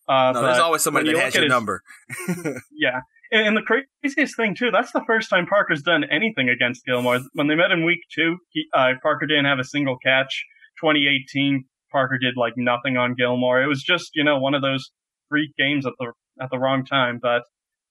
Uh, 0.06 0.32
no, 0.32 0.42
there's 0.42 0.58
always 0.58 0.82
somebody 0.82 1.12
that 1.12 1.18
has 1.18 1.34
your 1.34 1.44
his, 1.44 1.50
number. 1.50 1.82
yeah, 2.72 3.00
and, 3.32 3.48
and, 3.48 3.56
the 3.56 3.62
craziest 3.62 4.36
thing 4.36 4.54
too, 4.54 4.70
that's 4.70 4.92
the 4.92 5.02
first 5.06 5.30
time 5.30 5.46
Parker's 5.46 5.82
done 5.82 6.04
anything 6.10 6.50
against 6.50 6.84
Gilmore. 6.84 7.20
When 7.32 7.46
they 7.46 7.54
met 7.54 7.70
in 7.70 7.86
week 7.86 8.00
two, 8.14 8.36
he, 8.50 8.66
uh, 8.74 8.92
Parker 9.02 9.26
didn't 9.26 9.46
have 9.46 9.58
a 9.58 9.64
single 9.64 9.96
catch. 9.96 10.44
2018, 10.80 11.64
Parker 11.90 12.18
did 12.18 12.34
like 12.36 12.52
nothing 12.56 12.98
on 12.98 13.14
Gilmore. 13.14 13.62
It 13.62 13.66
was 13.66 13.82
just 13.82 14.10
you 14.14 14.24
know 14.24 14.38
one 14.38 14.54
of 14.54 14.60
those 14.60 14.90
freak 15.30 15.50
games 15.56 15.86
at 15.86 15.94
the 15.98 16.12
at 16.40 16.50
the 16.50 16.58
wrong 16.58 16.84
time. 16.84 17.18
But 17.22 17.42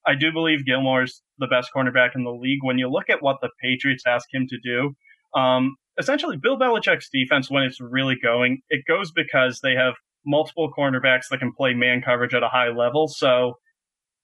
I 0.05 0.15
do 0.15 0.31
believe 0.31 0.65
Gilmore's 0.65 1.21
the 1.39 1.47
best 1.47 1.69
cornerback 1.75 2.09
in 2.15 2.23
the 2.23 2.31
league. 2.31 2.59
When 2.61 2.77
you 2.77 2.89
look 2.89 3.09
at 3.09 3.23
what 3.23 3.37
the 3.41 3.49
Patriots 3.61 4.03
ask 4.05 4.27
him 4.31 4.45
to 4.49 4.57
do, 4.63 4.93
um, 5.39 5.75
essentially 5.99 6.37
Bill 6.37 6.57
Belichick's 6.57 7.09
defense, 7.11 7.49
when 7.49 7.63
it's 7.63 7.79
really 7.79 8.15
going, 8.21 8.61
it 8.69 8.83
goes 8.87 9.11
because 9.11 9.59
they 9.61 9.73
have 9.73 9.93
multiple 10.25 10.71
cornerbacks 10.77 11.27
that 11.29 11.39
can 11.39 11.51
play 11.55 11.73
man 11.73 12.01
coverage 12.01 12.33
at 12.33 12.43
a 12.43 12.47
high 12.47 12.69
level. 12.69 13.07
So 13.07 13.55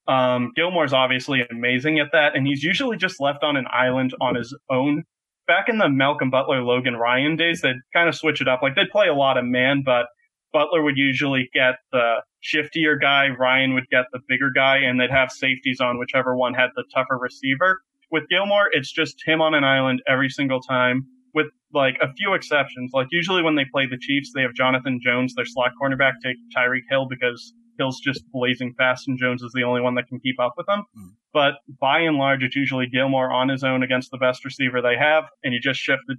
um, 0.07 0.51
Gilmore's 0.55 0.93
obviously 0.93 1.41
amazing 1.51 1.99
at 1.99 2.07
that, 2.13 2.35
and 2.35 2.47
he's 2.47 2.63
usually 2.63 2.97
just 2.97 3.19
left 3.19 3.43
on 3.43 3.55
an 3.55 3.65
island 3.71 4.13
on 4.19 4.35
his 4.35 4.55
own. 4.69 5.03
Back 5.47 5.69
in 5.69 5.77
the 5.77 5.89
Malcolm 5.89 6.29
Butler, 6.29 6.61
Logan 6.61 6.95
Ryan 6.95 7.35
days, 7.35 7.61
they'd 7.61 7.75
kind 7.93 8.07
of 8.07 8.15
switch 8.15 8.41
it 8.41 8.47
up. 8.47 8.61
Like 8.61 8.75
they'd 8.75 8.89
play 8.89 9.07
a 9.07 9.13
lot 9.13 9.37
of 9.37 9.45
man, 9.45 9.83
but 9.85 10.07
Butler 10.51 10.81
would 10.83 10.97
usually 10.97 11.49
get 11.53 11.75
the 11.91 12.21
shiftier 12.43 12.99
guy, 12.99 13.27
Ryan 13.29 13.73
would 13.73 13.87
get 13.89 14.05
the 14.11 14.19
bigger 14.27 14.51
guy, 14.53 14.77
and 14.77 14.99
they'd 14.99 15.11
have 15.11 15.31
safeties 15.31 15.79
on 15.79 15.99
whichever 15.99 16.35
one 16.35 16.53
had 16.53 16.69
the 16.75 16.83
tougher 16.93 17.17
receiver. 17.17 17.81
With 18.11 18.27
Gilmore, 18.29 18.69
it's 18.71 18.91
just 18.91 19.21
him 19.25 19.41
on 19.41 19.53
an 19.53 19.63
island 19.63 20.01
every 20.07 20.29
single 20.29 20.61
time, 20.61 21.05
with 21.33 21.47
like 21.73 21.97
a 22.01 22.11
few 22.13 22.33
exceptions. 22.33 22.91
Like 22.93 23.07
usually 23.11 23.43
when 23.43 23.55
they 23.55 23.65
play 23.71 23.85
the 23.85 23.97
Chiefs, 23.99 24.31
they 24.33 24.41
have 24.41 24.53
Jonathan 24.53 24.99
Jones, 25.03 25.33
their 25.35 25.45
slot 25.45 25.71
cornerback, 25.81 26.13
take 26.23 26.37
Tyreek 26.55 26.83
Hill 26.89 27.07
because 27.09 27.53
Hill's 27.77 27.99
just 27.99 28.23
blazing 28.31 28.73
fast 28.77 29.07
and 29.07 29.17
Jones 29.17 29.41
is 29.41 29.51
the 29.53 29.63
only 29.63 29.81
one 29.81 29.95
that 29.95 30.07
can 30.07 30.19
keep 30.19 30.39
up 30.39 30.53
with 30.57 30.67
him. 30.67 30.83
Mm. 30.97 31.13
But 31.33 31.53
by 31.79 31.99
and 32.01 32.17
large, 32.17 32.43
it's 32.43 32.55
usually 32.55 32.87
Gilmore 32.87 33.31
on 33.31 33.49
his 33.49 33.63
own 33.63 33.83
against 33.83 34.11
the 34.11 34.17
best 34.17 34.43
receiver 34.43 34.81
they 34.81 34.97
have, 34.99 35.25
and 35.43 35.53
you 35.53 35.59
just 35.59 35.79
shift 35.79 36.01
the 36.07 36.15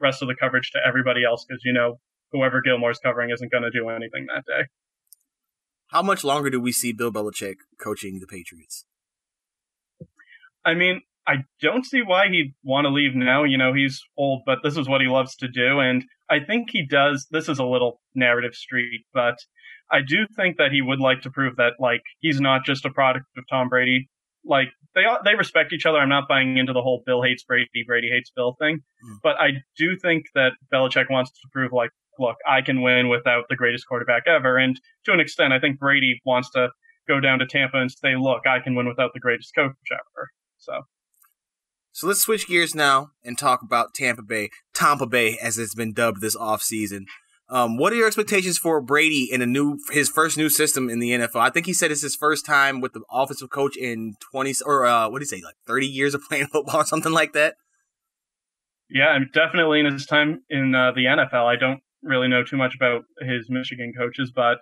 rest 0.00 0.22
of 0.22 0.28
the 0.28 0.34
coverage 0.34 0.70
to 0.72 0.78
everybody 0.86 1.24
else 1.24 1.44
because 1.46 1.62
you 1.64 1.72
know 1.72 1.98
whoever 2.32 2.62
Gilmore's 2.62 2.98
covering 2.98 3.30
isn't 3.30 3.52
going 3.52 3.64
to 3.64 3.70
do 3.70 3.88
anything 3.88 4.26
that 4.34 4.44
day. 4.46 4.66
How 5.88 6.02
much 6.02 6.24
longer 6.24 6.48
do 6.48 6.58
we 6.58 6.72
see 6.72 6.92
Bill 6.92 7.12
Belichick 7.12 7.56
coaching 7.78 8.18
the 8.18 8.26
Patriots? 8.26 8.86
I 10.64 10.74
mean, 10.74 11.02
I 11.26 11.44
don't 11.60 11.86
see 11.86 12.02
why 12.02 12.28
he'd 12.28 12.54
want 12.64 12.84
to 12.84 12.90
leave 12.90 13.14
now. 13.14 13.44
You 13.44 13.56
know, 13.56 13.72
he's 13.72 14.02
old, 14.18 14.42
but 14.44 14.58
this 14.64 14.76
is 14.76 14.88
what 14.88 15.00
he 15.00 15.06
loves 15.06 15.36
to 15.36 15.48
do. 15.48 15.78
And 15.78 16.04
I 16.28 16.40
think 16.40 16.68
he 16.70 16.84
does. 16.86 17.28
This 17.30 17.48
is 17.48 17.58
a 17.58 17.64
little 17.64 18.00
narrative 18.14 18.54
street, 18.54 19.04
but 19.14 19.36
I 19.90 20.00
do 20.00 20.26
think 20.36 20.56
that 20.56 20.72
he 20.72 20.82
would 20.82 21.00
like 21.00 21.20
to 21.22 21.30
prove 21.30 21.56
that, 21.56 21.74
like, 21.78 22.00
he's 22.20 22.40
not 22.40 22.64
just 22.64 22.84
a 22.84 22.90
product 22.90 23.26
of 23.36 23.44
Tom 23.48 23.68
Brady. 23.68 24.08
Like, 24.44 24.68
they 24.94 25.04
they 25.24 25.34
respect 25.36 25.72
each 25.72 25.86
other. 25.86 25.98
I'm 25.98 26.08
not 26.08 26.28
buying 26.28 26.56
into 26.56 26.72
the 26.72 26.82
whole 26.82 27.02
Bill 27.06 27.22
hates 27.22 27.44
Brady, 27.44 27.68
Brady 27.86 28.08
hates 28.10 28.32
Bill 28.34 28.56
thing. 28.58 28.78
Mm. 28.78 29.18
But 29.22 29.36
I 29.40 29.62
do 29.76 29.96
think 29.96 30.24
that 30.34 30.52
Belichick 30.72 31.10
wants 31.10 31.30
to 31.30 31.48
prove, 31.52 31.72
like, 31.72 31.90
look, 32.18 32.36
I 32.48 32.62
can 32.62 32.82
win 32.82 33.08
without 33.08 33.44
the 33.48 33.56
greatest 33.56 33.86
quarterback 33.86 34.24
ever. 34.26 34.56
And 34.56 34.80
to 35.04 35.12
an 35.12 35.20
extent, 35.20 35.52
I 35.52 35.60
think 35.60 35.78
Brady 35.78 36.20
wants 36.26 36.50
to 36.52 36.70
go 37.06 37.20
down 37.20 37.38
to 37.38 37.46
Tampa 37.46 37.78
and 37.78 37.90
say, 37.90 38.16
look, 38.16 38.46
I 38.46 38.58
can 38.58 38.74
win 38.74 38.88
without 38.88 39.12
the 39.14 39.20
greatest 39.20 39.54
coach 39.54 39.72
ever. 39.92 40.30
So. 40.58 40.80
So 41.92 42.06
let's 42.06 42.22
switch 42.22 42.48
gears 42.48 42.74
now 42.74 43.10
and 43.22 43.36
talk 43.36 43.62
about 43.62 43.94
Tampa 43.94 44.22
Bay, 44.22 44.50
Tampa 44.74 45.06
Bay, 45.06 45.36
as 45.38 45.58
it's 45.58 45.74
been 45.74 45.92
dubbed 45.92 46.22
this 46.22 46.36
offseason. 46.36 47.04
Um, 47.50 47.76
what 47.76 47.92
are 47.92 47.96
your 47.96 48.06
expectations 48.06 48.56
for 48.56 48.80
Brady 48.80 49.28
in 49.30 49.42
a 49.42 49.46
new 49.46 49.78
his 49.90 50.08
first 50.08 50.38
new 50.38 50.48
system 50.48 50.88
in 50.88 51.00
the 51.00 51.10
NFL? 51.10 51.40
I 51.40 51.50
think 51.50 51.66
he 51.66 51.74
said 51.74 51.90
it's 51.90 52.00
his 52.00 52.16
first 52.16 52.46
time 52.46 52.80
with 52.80 52.94
the 52.94 53.02
offensive 53.10 53.50
coach 53.50 53.76
in 53.76 54.14
twenty 54.20 54.54
or 54.64 54.86
uh, 54.86 55.10
what 55.10 55.18
do 55.18 55.24
you 55.24 55.26
say, 55.26 55.42
like 55.44 55.56
thirty 55.66 55.86
years 55.86 56.14
of 56.14 56.22
playing 56.28 56.46
football 56.46 56.80
or 56.80 56.86
something 56.86 57.12
like 57.12 57.34
that. 57.34 57.56
Yeah, 58.88 59.18
definitely 59.34 59.80
in 59.80 59.92
his 59.92 60.06
time 60.06 60.42
in 60.48 60.74
uh, 60.74 60.92
the 60.92 61.04
NFL. 61.04 61.44
I 61.44 61.56
don't 61.56 61.80
really 62.02 62.28
know 62.28 62.42
too 62.42 62.56
much 62.56 62.74
about 62.74 63.04
his 63.20 63.50
Michigan 63.50 63.92
coaches, 63.96 64.32
but 64.34 64.58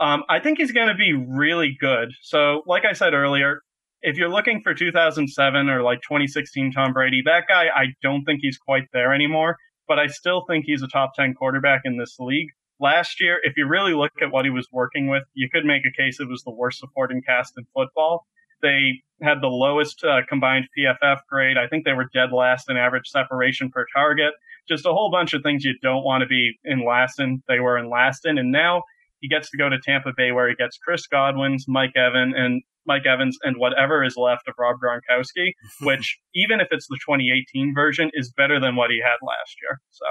um, 0.00 0.24
I 0.28 0.40
think 0.40 0.58
he's 0.58 0.72
going 0.72 0.88
to 0.88 0.94
be 0.94 1.12
really 1.12 1.76
good. 1.78 2.12
So, 2.22 2.62
like 2.66 2.84
I 2.84 2.92
said 2.92 3.14
earlier, 3.14 3.62
if 4.02 4.16
you're 4.16 4.28
looking 4.28 4.60
for 4.62 4.74
2007 4.74 5.68
or 5.68 5.82
like 5.82 6.00
2016 6.02 6.72
Tom 6.72 6.92
Brady, 6.92 7.22
that 7.24 7.44
guy, 7.48 7.66
I 7.74 7.86
don't 8.02 8.24
think 8.24 8.40
he's 8.42 8.58
quite 8.58 8.84
there 8.92 9.14
anymore, 9.14 9.56
but 9.88 9.98
I 9.98 10.06
still 10.06 10.44
think 10.48 10.64
he's 10.64 10.82
a 10.82 10.88
top 10.88 11.14
10 11.14 11.34
quarterback 11.34 11.82
in 11.84 11.96
this 11.96 12.16
league. 12.18 12.48
Last 12.78 13.20
year, 13.20 13.38
if 13.42 13.54
you 13.56 13.66
really 13.66 13.94
look 13.94 14.12
at 14.20 14.30
what 14.30 14.44
he 14.44 14.50
was 14.50 14.68
working 14.70 15.08
with, 15.08 15.22
you 15.34 15.48
could 15.50 15.64
make 15.64 15.82
a 15.86 16.02
case 16.02 16.20
it 16.20 16.28
was 16.28 16.42
the 16.42 16.52
worst 16.52 16.78
supporting 16.78 17.22
cast 17.26 17.54
in 17.56 17.64
football. 17.74 18.26
They 18.62 19.02
had 19.22 19.40
the 19.40 19.48
lowest 19.48 20.04
uh, 20.04 20.20
combined 20.28 20.66
PFF 20.78 21.18
grade. 21.28 21.56
I 21.56 21.68
think 21.68 21.84
they 21.84 21.92
were 21.92 22.08
dead 22.12 22.32
last 22.32 22.68
in 22.68 22.76
average 22.76 23.08
separation 23.08 23.70
per 23.70 23.86
target. 23.94 24.34
Just 24.68 24.86
a 24.86 24.92
whole 24.92 25.10
bunch 25.10 25.32
of 25.32 25.42
things 25.42 25.64
you 25.64 25.74
don't 25.82 26.04
want 26.04 26.22
to 26.22 26.26
be 26.26 26.58
in 26.64 26.84
last 26.84 27.18
in. 27.20 27.42
They 27.48 27.60
were 27.60 27.78
in 27.78 27.88
last 27.88 28.26
in, 28.26 28.36
and 28.36 28.50
now 28.52 28.82
he 29.26 29.34
gets 29.34 29.50
to 29.50 29.56
go 29.56 29.68
to 29.68 29.78
Tampa 29.82 30.12
Bay 30.16 30.30
where 30.30 30.48
he 30.48 30.54
gets 30.54 30.78
Chris 30.78 31.06
Godwin's, 31.08 31.64
Mike 31.66 31.96
Evan, 31.96 32.32
and 32.36 32.62
Mike 32.86 33.06
Evans, 33.06 33.36
and 33.42 33.56
whatever 33.58 34.04
is 34.04 34.14
left 34.16 34.46
of 34.46 34.54
Rob 34.56 34.76
Gronkowski, 34.80 35.52
which 35.82 36.18
even 36.34 36.60
if 36.60 36.68
it's 36.70 36.86
the 36.86 36.98
2018 37.04 37.74
version, 37.74 38.10
is 38.14 38.32
better 38.32 38.60
than 38.60 38.76
what 38.76 38.90
he 38.90 39.00
had 39.02 39.16
last 39.26 39.56
year. 39.60 39.80
So. 39.90 40.06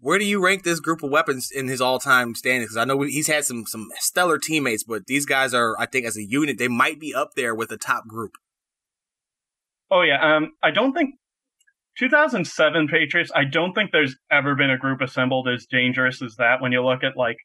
Where 0.00 0.18
do 0.18 0.24
you 0.24 0.44
rank 0.44 0.64
this 0.64 0.80
group 0.80 1.04
of 1.04 1.10
weapons 1.10 1.50
in 1.54 1.68
his 1.68 1.80
all-time 1.80 2.34
standings? 2.34 2.70
Because 2.70 2.76
I 2.76 2.84
know 2.84 3.00
he's 3.02 3.28
had 3.28 3.44
some 3.44 3.64
some 3.66 3.88
stellar 4.00 4.38
teammates, 4.38 4.82
but 4.82 5.06
these 5.06 5.24
guys 5.24 5.54
are, 5.54 5.78
I 5.78 5.86
think, 5.86 6.04
as 6.04 6.16
a 6.16 6.24
unit, 6.24 6.58
they 6.58 6.68
might 6.68 6.98
be 6.98 7.14
up 7.14 7.30
there 7.36 7.54
with 7.54 7.68
the 7.68 7.78
top 7.78 8.06
group. 8.08 8.32
Oh 9.90 10.02
yeah, 10.02 10.36
um, 10.36 10.52
I 10.62 10.72
don't 10.72 10.92
think 10.92 11.14
2007 11.98 12.88
Patriots. 12.88 13.30
I 13.34 13.44
don't 13.44 13.72
think 13.72 13.92
there's 13.92 14.16
ever 14.30 14.56
been 14.56 14.70
a 14.70 14.76
group 14.76 15.00
assembled 15.00 15.48
as 15.48 15.66
dangerous 15.70 16.20
as 16.20 16.34
that. 16.36 16.60
When 16.60 16.72
you 16.72 16.84
look 16.84 17.04
at 17.04 17.16
like 17.16 17.36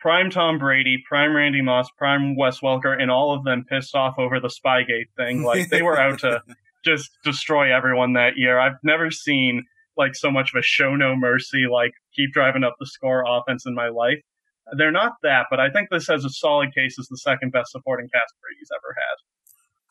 prime 0.00 0.30
Tom 0.30 0.58
Brady, 0.58 1.02
prime 1.06 1.34
Randy 1.34 1.62
Moss, 1.62 1.88
prime 1.96 2.36
Wes 2.36 2.60
Welker, 2.60 3.00
and 3.00 3.10
all 3.10 3.34
of 3.34 3.44
them 3.44 3.64
pissed 3.68 3.94
off 3.94 4.14
over 4.18 4.40
the 4.40 4.48
Spygate 4.48 5.10
thing. 5.16 5.42
Like 5.42 5.68
they 5.68 5.82
were 5.82 5.98
out 5.98 6.20
to 6.20 6.42
just 6.84 7.10
destroy 7.24 7.74
everyone 7.74 8.14
that 8.14 8.36
year. 8.36 8.58
I've 8.58 8.78
never 8.82 9.10
seen 9.10 9.64
like 9.96 10.14
so 10.14 10.30
much 10.30 10.52
of 10.54 10.58
a 10.58 10.62
show 10.62 10.96
no 10.96 11.14
mercy, 11.14 11.66
like 11.70 11.92
keep 12.16 12.32
driving 12.32 12.64
up 12.64 12.74
the 12.80 12.86
score 12.86 13.24
offense 13.26 13.64
in 13.66 13.74
my 13.74 13.88
life. 13.88 14.18
They're 14.76 14.92
not 14.92 15.14
that, 15.22 15.46
but 15.50 15.60
I 15.60 15.68
think 15.70 15.88
this 15.90 16.06
has 16.06 16.24
a 16.24 16.30
solid 16.30 16.74
case 16.74 16.96
as 16.98 17.08
the 17.08 17.16
second 17.16 17.52
best 17.52 17.72
supporting 17.72 18.08
cast 18.08 18.34
Brady's 18.40 18.70
ever 18.74 18.94
had. 18.96 19.16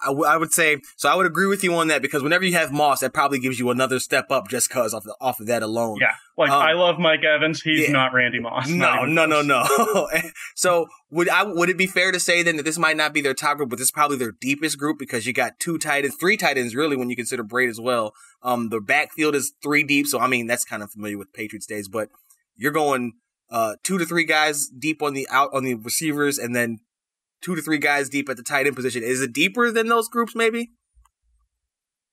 I, 0.02 0.08
w- 0.08 0.26
I 0.26 0.38
would 0.38 0.54
say 0.54 0.78
so. 0.96 1.10
I 1.10 1.16
would 1.16 1.26
agree 1.26 1.48
with 1.48 1.64
you 1.64 1.74
on 1.76 1.90
that 1.90 2.02
because 2.02 2.24
whenever 2.24 2.46
you 2.46 2.54
have 2.54 2.72
Moss, 2.72 3.02
that 3.02 3.14
probably 3.14 3.40
gives 3.40 3.60
you 3.60 3.70
another 3.70 4.00
step 4.00 4.32
up 4.32 4.48
just 4.48 4.70
because 4.70 4.94
off 4.94 5.04
the, 5.04 5.16
off 5.20 5.40
of 5.40 5.48
that 5.48 5.62
alone. 5.62 5.98
Yeah, 6.00 6.14
like 6.38 6.52
um, 6.52 6.62
I 6.62 6.72
love 6.72 7.00
Mike 7.00 7.24
Evans. 7.24 7.62
He's 7.62 7.88
yeah. 7.88 7.92
not 7.92 8.14
Randy 8.14 8.40
Moss. 8.40 8.70
No, 8.70 9.04
no, 9.04 9.26
no, 9.26 9.42
no, 9.42 9.66
no. 9.68 10.08
so 10.56 10.88
would 11.12 11.28
I 11.28 11.44
would 11.44 11.70
it 11.70 11.78
be 11.78 11.86
fair 11.88 12.12
to 12.12 12.20
say 12.20 12.44
then 12.44 12.56
that 12.58 12.64
this 12.64 12.78
might 12.78 12.96
not 12.96 13.14
be 13.14 13.22
their 13.22 13.34
top 13.34 13.58
group, 13.58 13.70
but 13.70 13.78
this 13.78 13.88
is 13.88 13.92
probably 13.92 14.18
their 14.18 14.32
deepest 14.32 14.78
group 14.78 14.98
because 14.98 15.26
you 15.28 15.34
got 15.34 15.60
two 15.60 15.78
tight 15.78 16.06
ends, 16.06 16.16
three 16.16 16.38
tight 16.38 16.58
ends 16.58 16.76
really 16.76 16.96
when 16.96 17.10
you 17.10 17.16
consider 17.16 17.44
Brate 17.44 17.70
as 17.70 17.80
well. 17.80 18.14
Um, 18.42 18.70
the 18.70 18.80
backfield 18.80 19.36
is 19.36 19.54
three 19.62 19.84
deep, 19.84 20.08
so 20.08 20.20
I 20.20 20.28
mean 20.28 20.48
that's 20.48 20.64
kind 20.64 20.82
of 20.82 20.92
familiar 20.92 21.18
with 21.18 21.34
Patriots 21.34 21.66
days, 21.66 21.90
but 21.90 22.10
you're 22.56 22.72
going 22.72 23.14
uh 23.52 23.76
two 23.84 23.98
to 23.98 24.06
three 24.06 24.24
guys 24.24 24.68
deep 24.68 25.02
on 25.02 25.14
the 25.14 25.28
out 25.30 25.50
on 25.54 25.66
the 25.66 25.76
receivers, 25.76 26.38
and 26.38 26.56
then 26.56 26.80
two 27.42 27.56
to 27.56 27.62
three 27.62 27.78
guys 27.78 28.10
deep 28.10 28.30
at 28.30 28.38
the 28.38 28.44
tight 28.44 28.68
end 28.68 28.76
position. 28.76 29.04
Is 29.04 29.22
it 29.22 29.34
deeper 29.34 29.72
than 29.72 29.88
those 29.88 30.08
groups, 30.08 30.36
maybe? 30.36 30.72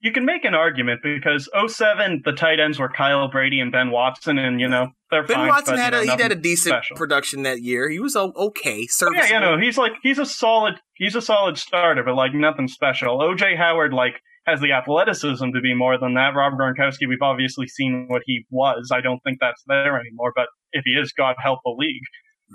You 0.01 0.13
can 0.13 0.25
make 0.25 0.45
an 0.45 0.55
argument 0.55 1.01
because 1.03 1.49
07, 1.67 2.23
the 2.25 2.33
tight 2.33 2.61
ends 2.61 2.79
were 2.79 2.89
Kyle 2.89 3.29
Brady 3.29 3.61
and 3.61 3.73
Ben 3.73 3.91
Watson, 3.91 4.39
and 4.39 4.61
you 4.61 4.69
know 4.69 4.89
they're 5.11 5.25
ben 5.25 5.37
fine. 5.37 5.49
Watson 5.49 5.79
had 5.79 5.95
a 5.95 6.03
he 6.03 6.09
had 6.09 6.33
a 6.33 6.37
decent 6.37 6.75
special. 6.75 6.97
production 6.97 7.43
that 7.43 7.63
year. 7.63 7.89
He 7.89 7.99
was 7.99 8.15
okay, 8.15 8.87
serviceable. 8.87 9.25
Oh, 9.25 9.27
yeah, 9.27 9.35
you 9.35 9.41
know 9.41 9.59
he's 9.59 9.79
like 9.79 9.93
he's 10.03 10.19
a 10.19 10.27
solid 10.27 10.75
he's 10.95 11.17
a 11.17 11.23
solid 11.23 11.57
starter, 11.57 12.03
but 12.05 12.15
like 12.15 12.35
nothing 12.35 12.69
special. 12.69 13.19
OJ 13.19 13.57
Howard 13.57 13.95
like 13.95 14.21
has 14.47 14.61
the 14.61 14.73
athleticism 14.73 15.51
to 15.53 15.61
be 15.61 15.75
more 15.75 15.99
than 15.99 16.15
that. 16.15 16.35
Rob 16.37 16.53
Gronkowski, 16.53 17.09
we've 17.09 17.23
obviously 17.23 17.67
seen 17.67 18.07
what 18.09 18.23
he 18.27 18.45
was. 18.51 18.91
I 18.93 19.01
don't 19.01 19.21
think 19.25 19.39
that's 19.41 19.63
there 19.67 19.99
anymore, 19.99 20.33
but 20.37 20.47
if 20.73 20.83
he 20.85 20.93
is, 20.93 21.13
God 21.13 21.35
help 21.43 21.61
the 21.65 21.75
league. 21.77 22.03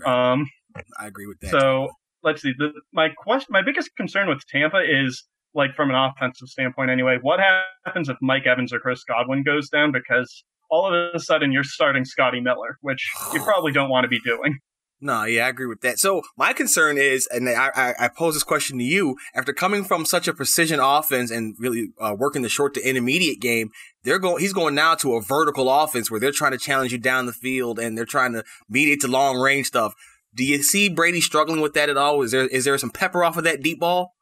Right. 0.06 0.32
Um, 0.32 0.50
I 0.98 1.08
agree 1.08 1.28
with 1.28 1.40
that. 1.42 1.52
So 1.52 1.90
let's 2.24 2.42
see. 2.42 2.54
The, 2.58 2.72
my 2.94 3.10
question, 3.10 3.48
my 3.50 3.62
biggest 3.62 3.96
concern 3.96 4.28
with 4.28 4.46
Tampa 4.48 4.80
is 4.80 5.24
like 5.54 5.76
from 5.76 5.90
an 5.90 5.96
offensive 5.96 6.48
standpoint 6.48 6.90
anyway. 6.90 7.18
What 7.22 7.40
happens 7.86 8.10
if 8.10 8.18
Mike 8.22 8.46
Evans 8.46 8.72
or 8.74 8.80
Chris 8.80 9.04
Godwin 9.04 9.44
goes 9.44 9.70
down? 9.70 9.92
Because 9.92 10.44
all 10.70 10.88
of 10.88 11.16
a 11.16 11.20
sudden 11.20 11.52
you're 11.52 11.64
starting 11.64 12.06
Scotty 12.06 12.40
Miller, 12.40 12.78
which 12.82 13.12
you 13.34 13.42
probably 13.44 13.72
don't 13.72 13.90
want 13.90 14.06
to 14.06 14.08
be 14.08 14.20
doing. 14.20 14.60
No, 15.04 15.24
yeah, 15.24 15.48
I 15.48 15.50
agree 15.50 15.66
with 15.66 15.82
that. 15.82 15.98
So 15.98 16.22
my 16.38 16.54
concern 16.54 17.00
is, 17.00 17.28
and 17.32 17.50
I, 17.50 17.96
I, 18.00 18.08
pose 18.08 18.36
this 18.36 18.44
question 18.44 18.78
to 18.78 18.84
you: 18.84 19.18
after 19.34 19.52
coming 19.52 19.84
from 19.84 20.06
such 20.06 20.28
a 20.28 20.34
precision 20.34 20.80
offense 20.80 21.32
and 21.32 21.56
really 21.58 21.90
uh, 22.00 22.16
working 22.16 22.44
the 22.44 22.50
short 22.50 22.76
to 22.76 22.88
intermediate 22.88 23.42
game, 23.42 23.72
they're 24.04 24.20
going. 24.20 24.42
He's 24.42 24.54
going 24.54 24.76
now 24.76 24.94
to 24.96 25.16
a 25.16 25.22
vertical 25.22 25.72
offense 25.72 26.12
where 26.12 26.20
they're 26.20 26.32
trying 26.32 26.52
to 26.52 26.60
challenge 26.60 26.92
you 26.92 27.00
down 27.00 27.26
the 27.26 27.34
field 27.34 27.80
and 27.80 27.98
they're 27.98 28.06
trying 28.06 28.34
to 28.34 28.44
mediate 28.70 29.02
to 29.02 29.08
long 29.08 29.40
range 29.40 29.66
stuff. 29.66 29.96
Do 30.36 30.44
you 30.44 30.64
see 30.64 30.90
Brady 30.90 31.22
struggling 31.22 31.62
with 31.62 31.74
that 31.74 31.90
at 31.90 31.98
all? 31.98 32.22
Is 32.22 32.32
there 32.32 32.48
is 32.48 32.66
there 32.66 32.78
some 32.78 32.90
pepper 32.90 33.24
off 33.24 33.38
of 33.38 33.44
that 33.44 33.62
deep 33.62 33.80
ball? 33.80 34.14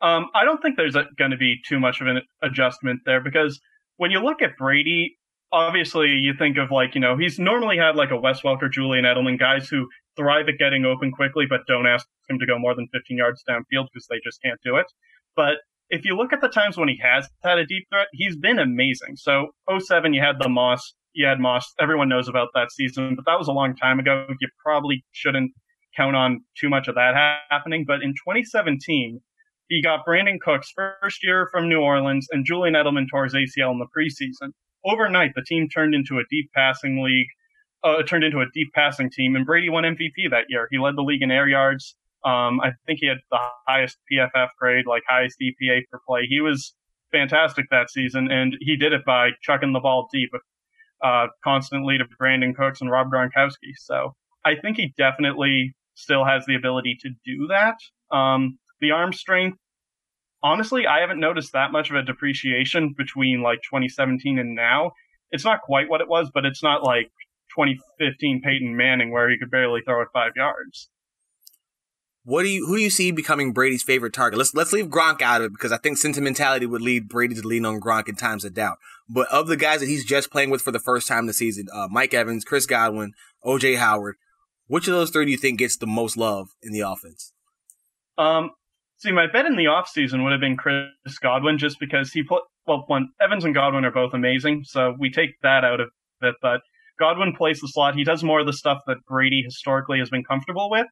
Um, 0.00 0.26
I 0.34 0.44
don't 0.44 0.62
think 0.62 0.76
there's 0.76 0.94
going 0.94 1.32
to 1.32 1.36
be 1.36 1.56
too 1.66 1.80
much 1.80 2.00
of 2.00 2.06
an 2.06 2.22
adjustment 2.42 3.00
there 3.04 3.20
because 3.20 3.60
when 3.96 4.10
you 4.10 4.20
look 4.20 4.42
at 4.42 4.56
Brady, 4.56 5.16
obviously 5.50 6.08
you 6.08 6.34
think 6.38 6.56
of 6.56 6.70
like, 6.70 6.94
you 6.94 7.00
know, 7.00 7.16
he's 7.16 7.38
normally 7.38 7.78
had 7.78 7.96
like 7.96 8.10
a 8.10 8.16
Wes 8.16 8.42
Welker, 8.42 8.70
Julian 8.70 9.04
Edelman, 9.04 9.38
guys 9.38 9.68
who 9.68 9.88
thrive 10.16 10.48
at 10.48 10.58
getting 10.58 10.84
open 10.84 11.10
quickly, 11.10 11.46
but 11.48 11.60
don't 11.66 11.86
ask 11.86 12.06
him 12.28 12.38
to 12.38 12.46
go 12.46 12.58
more 12.58 12.74
than 12.74 12.88
15 12.92 13.16
yards 13.16 13.42
downfield 13.48 13.86
because 13.92 14.06
they 14.08 14.20
just 14.24 14.40
can't 14.42 14.60
do 14.64 14.76
it. 14.76 14.86
But 15.34 15.56
if 15.90 16.04
you 16.04 16.16
look 16.16 16.32
at 16.32 16.40
the 16.40 16.48
times 16.48 16.76
when 16.76 16.88
he 16.88 17.00
has 17.02 17.28
had 17.42 17.58
a 17.58 17.66
deep 17.66 17.86
threat, 17.90 18.08
he's 18.12 18.36
been 18.36 18.58
amazing. 18.58 19.16
So 19.16 19.48
07, 19.78 20.12
you 20.12 20.20
had 20.20 20.36
the 20.38 20.48
Moss, 20.48 20.94
you 21.12 21.26
had 21.26 21.40
Moss. 21.40 21.72
Everyone 21.80 22.08
knows 22.08 22.28
about 22.28 22.48
that 22.54 22.70
season, 22.72 23.14
but 23.14 23.24
that 23.26 23.38
was 23.38 23.48
a 23.48 23.52
long 23.52 23.74
time 23.76 23.98
ago. 23.98 24.26
You 24.40 24.48
probably 24.64 25.04
shouldn't 25.12 25.52
count 25.96 26.16
on 26.16 26.40
too 26.58 26.68
much 26.68 26.88
of 26.88 26.94
that 26.94 27.14
happening. 27.50 27.84
But 27.86 28.02
in 28.02 28.10
2017, 28.10 29.20
he 29.68 29.82
got 29.82 30.06
Brandin 30.06 30.40
Cooks 30.40 30.72
first 30.74 31.24
year 31.24 31.48
from 31.50 31.68
New 31.68 31.80
Orleans 31.80 32.26
and 32.30 32.44
Julian 32.44 32.74
Edelman 32.74 33.06
tore 33.10 33.24
his 33.24 33.34
ACL 33.34 33.72
in 33.72 33.78
the 33.78 33.86
preseason 33.96 34.52
overnight, 34.84 35.32
the 35.34 35.42
team 35.42 35.68
turned 35.68 35.94
into 35.94 36.18
a 36.18 36.22
deep 36.30 36.50
passing 36.54 37.02
league. 37.02 37.28
Uh, 37.84 38.02
turned 38.02 38.24
into 38.24 38.40
a 38.40 38.46
deep 38.52 38.66
passing 38.74 39.08
team, 39.08 39.36
and 39.36 39.46
Brady 39.46 39.70
won 39.70 39.84
MVP 39.84 40.28
that 40.32 40.46
year. 40.48 40.66
He 40.68 40.78
led 40.78 40.96
the 40.96 41.02
league 41.02 41.22
in 41.22 41.30
air 41.30 41.46
yards. 41.46 41.94
Um, 42.24 42.60
I 42.60 42.72
think 42.86 42.98
he 43.00 43.06
had 43.06 43.18
the 43.30 43.38
highest 43.68 43.98
PFF 44.10 44.48
grade, 44.58 44.84
like 44.84 45.04
highest 45.08 45.36
EPA 45.40 45.82
per 45.88 46.00
play. 46.04 46.22
He 46.28 46.40
was 46.40 46.74
fantastic 47.12 47.66
that 47.70 47.88
season, 47.88 48.32
and 48.32 48.56
he 48.58 48.76
did 48.76 48.92
it 48.92 49.04
by 49.04 49.30
chucking 49.42 49.72
the 49.72 49.78
ball 49.78 50.08
deep, 50.12 50.30
uh, 51.04 51.28
constantly 51.44 51.98
to 51.98 52.04
Brandin 52.20 52.54
Cooks 52.54 52.80
and 52.80 52.90
Rob 52.90 53.08
Gronkowski. 53.10 53.72
So 53.76 54.14
I 54.44 54.54
think 54.56 54.76
he 54.76 54.92
definitely 54.96 55.74
still 55.94 56.24
has 56.24 56.44
the 56.46 56.54
ability 56.54 56.98
to 57.02 57.10
do 57.24 57.48
that. 57.48 57.76
Um, 58.14 58.58
the 58.80 58.92
arm 58.92 59.12
strength 59.12 59.58
honestly, 60.42 60.86
I 60.86 61.00
haven't 61.00 61.20
noticed 61.20 61.52
that 61.52 61.72
much 61.72 61.90
of 61.90 61.96
a 61.96 62.02
depreciation 62.02 62.94
between 62.96 63.42
like 63.42 63.58
2017 63.62 64.38
and 64.38 64.54
now. 64.54 64.92
It's 65.30 65.44
not 65.44 65.62
quite 65.62 65.88
what 65.88 66.00
it 66.00 66.08
was, 66.08 66.30
but 66.32 66.44
it's 66.44 66.62
not 66.62 66.82
like 66.82 67.10
2015 67.56 68.42
Peyton 68.42 68.76
Manning 68.76 69.12
where 69.12 69.28
he 69.28 69.38
could 69.38 69.50
barely 69.50 69.80
throw 69.82 70.02
it 70.02 70.08
five 70.12 70.32
yards. 70.36 70.88
What 72.24 72.42
do 72.42 72.48
you 72.48 72.66
who 72.66 72.76
do 72.76 72.82
you 72.82 72.90
see 72.90 73.10
becoming 73.10 73.52
Brady's 73.52 73.82
favorite 73.82 74.12
target? 74.12 74.38
Let's 74.38 74.54
let's 74.54 74.72
leave 74.72 74.88
Gronk 74.88 75.22
out 75.22 75.40
of 75.40 75.46
it 75.46 75.52
because 75.52 75.72
I 75.72 75.78
think 75.78 75.96
sentimentality 75.96 76.66
would 76.66 76.82
lead 76.82 77.08
Brady 77.08 77.34
to 77.34 77.46
lean 77.46 77.64
on 77.64 77.80
Gronk 77.80 78.08
in 78.08 78.16
times 78.16 78.44
of 78.44 78.52
doubt. 78.52 78.76
But 79.08 79.28
of 79.28 79.46
the 79.46 79.56
guys 79.56 79.80
that 79.80 79.88
he's 79.88 80.04
just 80.04 80.30
playing 80.30 80.50
with 80.50 80.60
for 80.60 80.70
the 80.72 80.78
first 80.78 81.08
time 81.08 81.26
this 81.26 81.38
season, 81.38 81.66
uh, 81.72 81.88
Mike 81.90 82.12
Evans, 82.12 82.44
Chris 82.44 82.66
Godwin, 82.66 83.12
OJ 83.44 83.78
Howard, 83.78 84.16
which 84.66 84.86
of 84.86 84.94
those 84.94 85.10
three 85.10 85.24
do 85.24 85.30
you 85.30 85.38
think 85.38 85.58
gets 85.58 85.76
the 85.76 85.86
most 85.86 86.16
love 86.16 86.48
in 86.62 86.72
the 86.72 86.80
offense? 86.80 87.32
Um, 88.18 88.50
See, 88.98 89.12
my 89.12 89.28
bet 89.28 89.46
in 89.46 89.54
the 89.54 89.66
offseason 89.66 90.24
would 90.24 90.32
have 90.32 90.40
been 90.40 90.56
Chris 90.56 91.18
Godwin 91.22 91.56
just 91.56 91.78
because 91.78 92.10
he 92.10 92.24
put, 92.24 92.42
well, 92.66 92.82
one, 92.88 93.10
Evans 93.20 93.44
and 93.44 93.54
Godwin 93.54 93.84
are 93.84 93.92
both 93.92 94.12
amazing. 94.12 94.64
So 94.64 94.96
we 94.98 95.08
take 95.08 95.40
that 95.42 95.64
out 95.64 95.80
of 95.80 95.90
it. 96.20 96.34
But 96.42 96.62
Godwin 96.98 97.32
plays 97.36 97.60
the 97.60 97.68
slot. 97.68 97.94
He 97.94 98.02
does 98.02 98.24
more 98.24 98.40
of 98.40 98.46
the 98.46 98.52
stuff 98.52 98.78
that 98.88 98.96
Brady 99.06 99.42
historically 99.44 100.00
has 100.00 100.10
been 100.10 100.24
comfortable 100.24 100.68
with. 100.68 100.86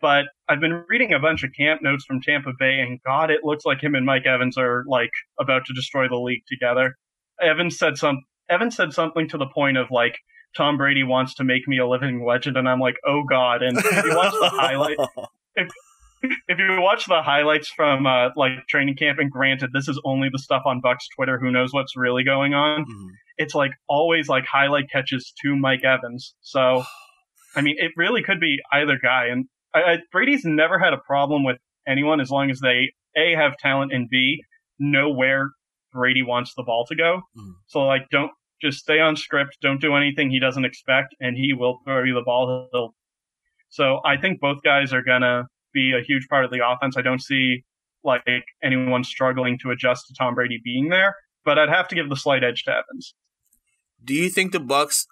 But 0.00 0.24
I've 0.48 0.60
been 0.60 0.84
reading 0.88 1.12
a 1.12 1.18
bunch 1.18 1.44
of 1.44 1.50
camp 1.54 1.82
notes 1.82 2.06
from 2.06 2.22
Tampa 2.22 2.52
Bay, 2.58 2.80
and 2.80 2.98
God, 3.04 3.30
it 3.30 3.44
looks 3.44 3.66
like 3.66 3.82
him 3.82 3.94
and 3.94 4.06
Mike 4.06 4.24
Evans 4.24 4.56
are 4.56 4.82
like 4.86 5.10
about 5.38 5.66
to 5.66 5.74
destroy 5.74 6.08
the 6.08 6.16
league 6.16 6.44
together. 6.48 6.96
Evans 7.42 7.78
said 7.78 7.96
some. 7.96 8.22
Evans 8.48 8.76
said 8.76 8.92
something 8.92 9.28
to 9.28 9.38
the 9.38 9.46
point 9.46 9.76
of 9.76 9.90
like, 9.90 10.16
Tom 10.56 10.76
Brady 10.76 11.04
wants 11.04 11.34
to 11.34 11.44
make 11.44 11.68
me 11.68 11.78
a 11.78 11.86
living 11.86 12.24
legend, 12.26 12.56
and 12.56 12.68
I'm 12.68 12.80
like, 12.80 12.96
oh 13.06 13.22
God. 13.28 13.62
And 13.62 13.78
if 13.78 14.04
you 14.04 14.16
watch 14.16 14.32
the 14.32 14.48
highlight, 14.52 14.96
if, 15.54 15.68
if 16.48 16.58
you 16.58 16.80
watch 16.80 17.06
the 17.06 17.22
highlights 17.22 17.68
from 17.68 18.06
uh, 18.06 18.30
like 18.36 18.66
training 18.68 18.96
camp, 18.96 19.18
and 19.18 19.30
granted, 19.30 19.70
this 19.72 19.88
is 19.88 20.00
only 20.04 20.28
the 20.32 20.38
stuff 20.38 20.62
on 20.66 20.80
Bucks 20.80 21.06
Twitter. 21.16 21.38
Who 21.38 21.50
knows 21.50 21.72
what's 21.72 21.96
really 21.96 22.24
going 22.24 22.54
on? 22.54 22.82
Mm-hmm. 22.82 23.08
It's 23.38 23.54
like 23.54 23.70
always 23.88 24.28
like 24.28 24.44
highlight 24.46 24.90
catches 24.90 25.32
to 25.42 25.56
Mike 25.56 25.84
Evans. 25.84 26.34
So, 26.40 26.84
I 27.56 27.62
mean, 27.62 27.76
it 27.78 27.92
really 27.96 28.22
could 28.22 28.40
be 28.40 28.58
either 28.72 28.98
guy. 29.00 29.26
And 29.26 29.46
I, 29.74 29.80
I, 29.80 29.98
Brady's 30.12 30.44
never 30.44 30.78
had 30.78 30.92
a 30.92 30.98
problem 30.98 31.44
with 31.44 31.58
anyone 31.86 32.20
as 32.20 32.30
long 32.30 32.50
as 32.50 32.60
they 32.60 32.92
a 33.16 33.34
have 33.34 33.56
talent 33.56 33.92
and 33.92 34.08
b 34.08 34.42
know 34.78 35.10
where 35.10 35.50
Brady 35.92 36.22
wants 36.22 36.54
the 36.56 36.62
ball 36.62 36.86
to 36.86 36.96
go. 36.96 37.22
Mm-hmm. 37.36 37.50
So, 37.66 37.80
like, 37.80 38.08
don't 38.10 38.30
just 38.60 38.78
stay 38.78 39.00
on 39.00 39.16
script. 39.16 39.58
Don't 39.62 39.80
do 39.80 39.94
anything 39.94 40.30
he 40.30 40.38
doesn't 40.38 40.64
expect, 40.64 41.14
and 41.20 41.36
he 41.36 41.52
will 41.52 41.80
throw 41.84 42.04
you 42.04 42.14
the 42.14 42.22
ball. 42.22 42.68
He'll 42.72 42.94
so 43.70 44.00
I 44.04 44.16
think 44.16 44.40
both 44.40 44.62
guys 44.62 44.92
are 44.92 45.02
gonna 45.02 45.44
be 45.72 45.92
a 45.92 46.02
huge 46.02 46.26
part 46.28 46.44
of 46.44 46.50
the 46.50 46.60
offense. 46.66 46.96
I 46.96 47.02
don't 47.02 47.22
see 47.22 47.64
like 48.04 48.22
anyone 48.62 49.04
struggling 49.04 49.58
to 49.62 49.70
adjust 49.70 50.06
to 50.08 50.14
Tom 50.18 50.34
Brady 50.34 50.58
being 50.62 50.88
there, 50.88 51.14
but 51.44 51.58
I'd 51.58 51.68
have 51.68 51.88
to 51.88 51.94
give 51.94 52.08
the 52.08 52.16
slight 52.16 52.42
edge 52.42 52.64
to 52.64 52.72
Evans. 52.72 53.14
Do 54.02 54.14
you 54.14 54.28
think 54.28 54.52
the 54.52 54.60
Bucks? 54.60 55.06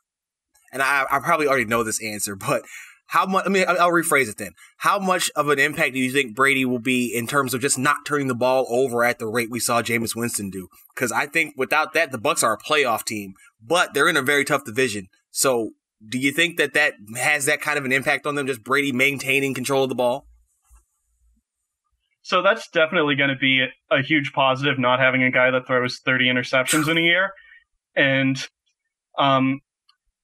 And 0.73 0.83
I, 0.83 1.05
I 1.11 1.21
probably 1.21 1.47
already 1.47 1.64
know 1.64 1.83
this 1.83 2.03
answer, 2.03 2.35
but 2.37 2.62
how 3.09 3.25
much? 3.25 3.47
I 3.47 3.49
mean, 3.49 3.64
I'll 3.66 3.90
rephrase 3.90 4.29
it 4.29 4.37
then. 4.37 4.53
How 4.77 4.99
much 4.99 5.31
of 5.35 5.49
an 5.49 5.59
impact 5.59 5.94
do 5.94 5.99
you 5.99 6.12
think 6.12 6.37
Brady 6.37 6.66
will 6.66 6.79
be 6.79 7.07
in 7.07 7.27
terms 7.27 7.55
of 7.55 7.62
just 7.62 7.79
not 7.79 8.05
turning 8.07 8.29
the 8.29 8.35
ball 8.35 8.66
over 8.68 9.03
at 9.03 9.18
the 9.18 9.27
rate 9.27 9.51
we 9.51 9.61
saw 9.61 9.81
Jameis 9.81 10.14
Winston 10.14 10.51
do? 10.51 10.68
Because 10.94 11.11
I 11.11 11.27
think 11.27 11.55
without 11.57 11.94
that, 11.94 12.12
the 12.12 12.18
Bucks 12.18 12.42
are 12.42 12.53
a 12.53 12.59
playoff 12.59 13.05
team, 13.05 13.33
but 13.66 13.94
they're 13.94 14.11
in 14.11 14.18
a 14.18 14.23
very 14.23 14.44
tough 14.44 14.64
division. 14.64 15.09
So, 15.31 15.71
do 16.07 16.18
you 16.18 16.31
think 16.33 16.59
that 16.59 16.75
that 16.75 16.94
has 17.16 17.47
that 17.47 17.62
kind 17.62 17.79
of 17.79 17.87
an 17.87 17.92
impact 17.92 18.27
on 18.27 18.35
them? 18.35 18.47
Just 18.47 18.62
Brady 18.62 18.92
maintaining 18.92 19.55
control 19.55 19.85
of 19.85 19.88
the 19.88 19.94
ball? 19.94 20.27
So 22.21 22.42
that's 22.42 22.68
definitely 22.68 23.14
going 23.14 23.31
to 23.31 23.37
be 23.37 23.66
a 23.90 24.03
huge 24.03 24.33
positive, 24.35 24.79
not 24.79 25.01
having 25.01 25.23
a 25.23 25.31
guy 25.31 25.51
that 25.51 25.66
throws 25.66 26.01
30 26.05 26.27
interceptions 26.27 26.87
in 26.87 26.99
a 26.99 27.01
year. 27.01 27.33
And 27.97 28.37
um, 29.18 29.61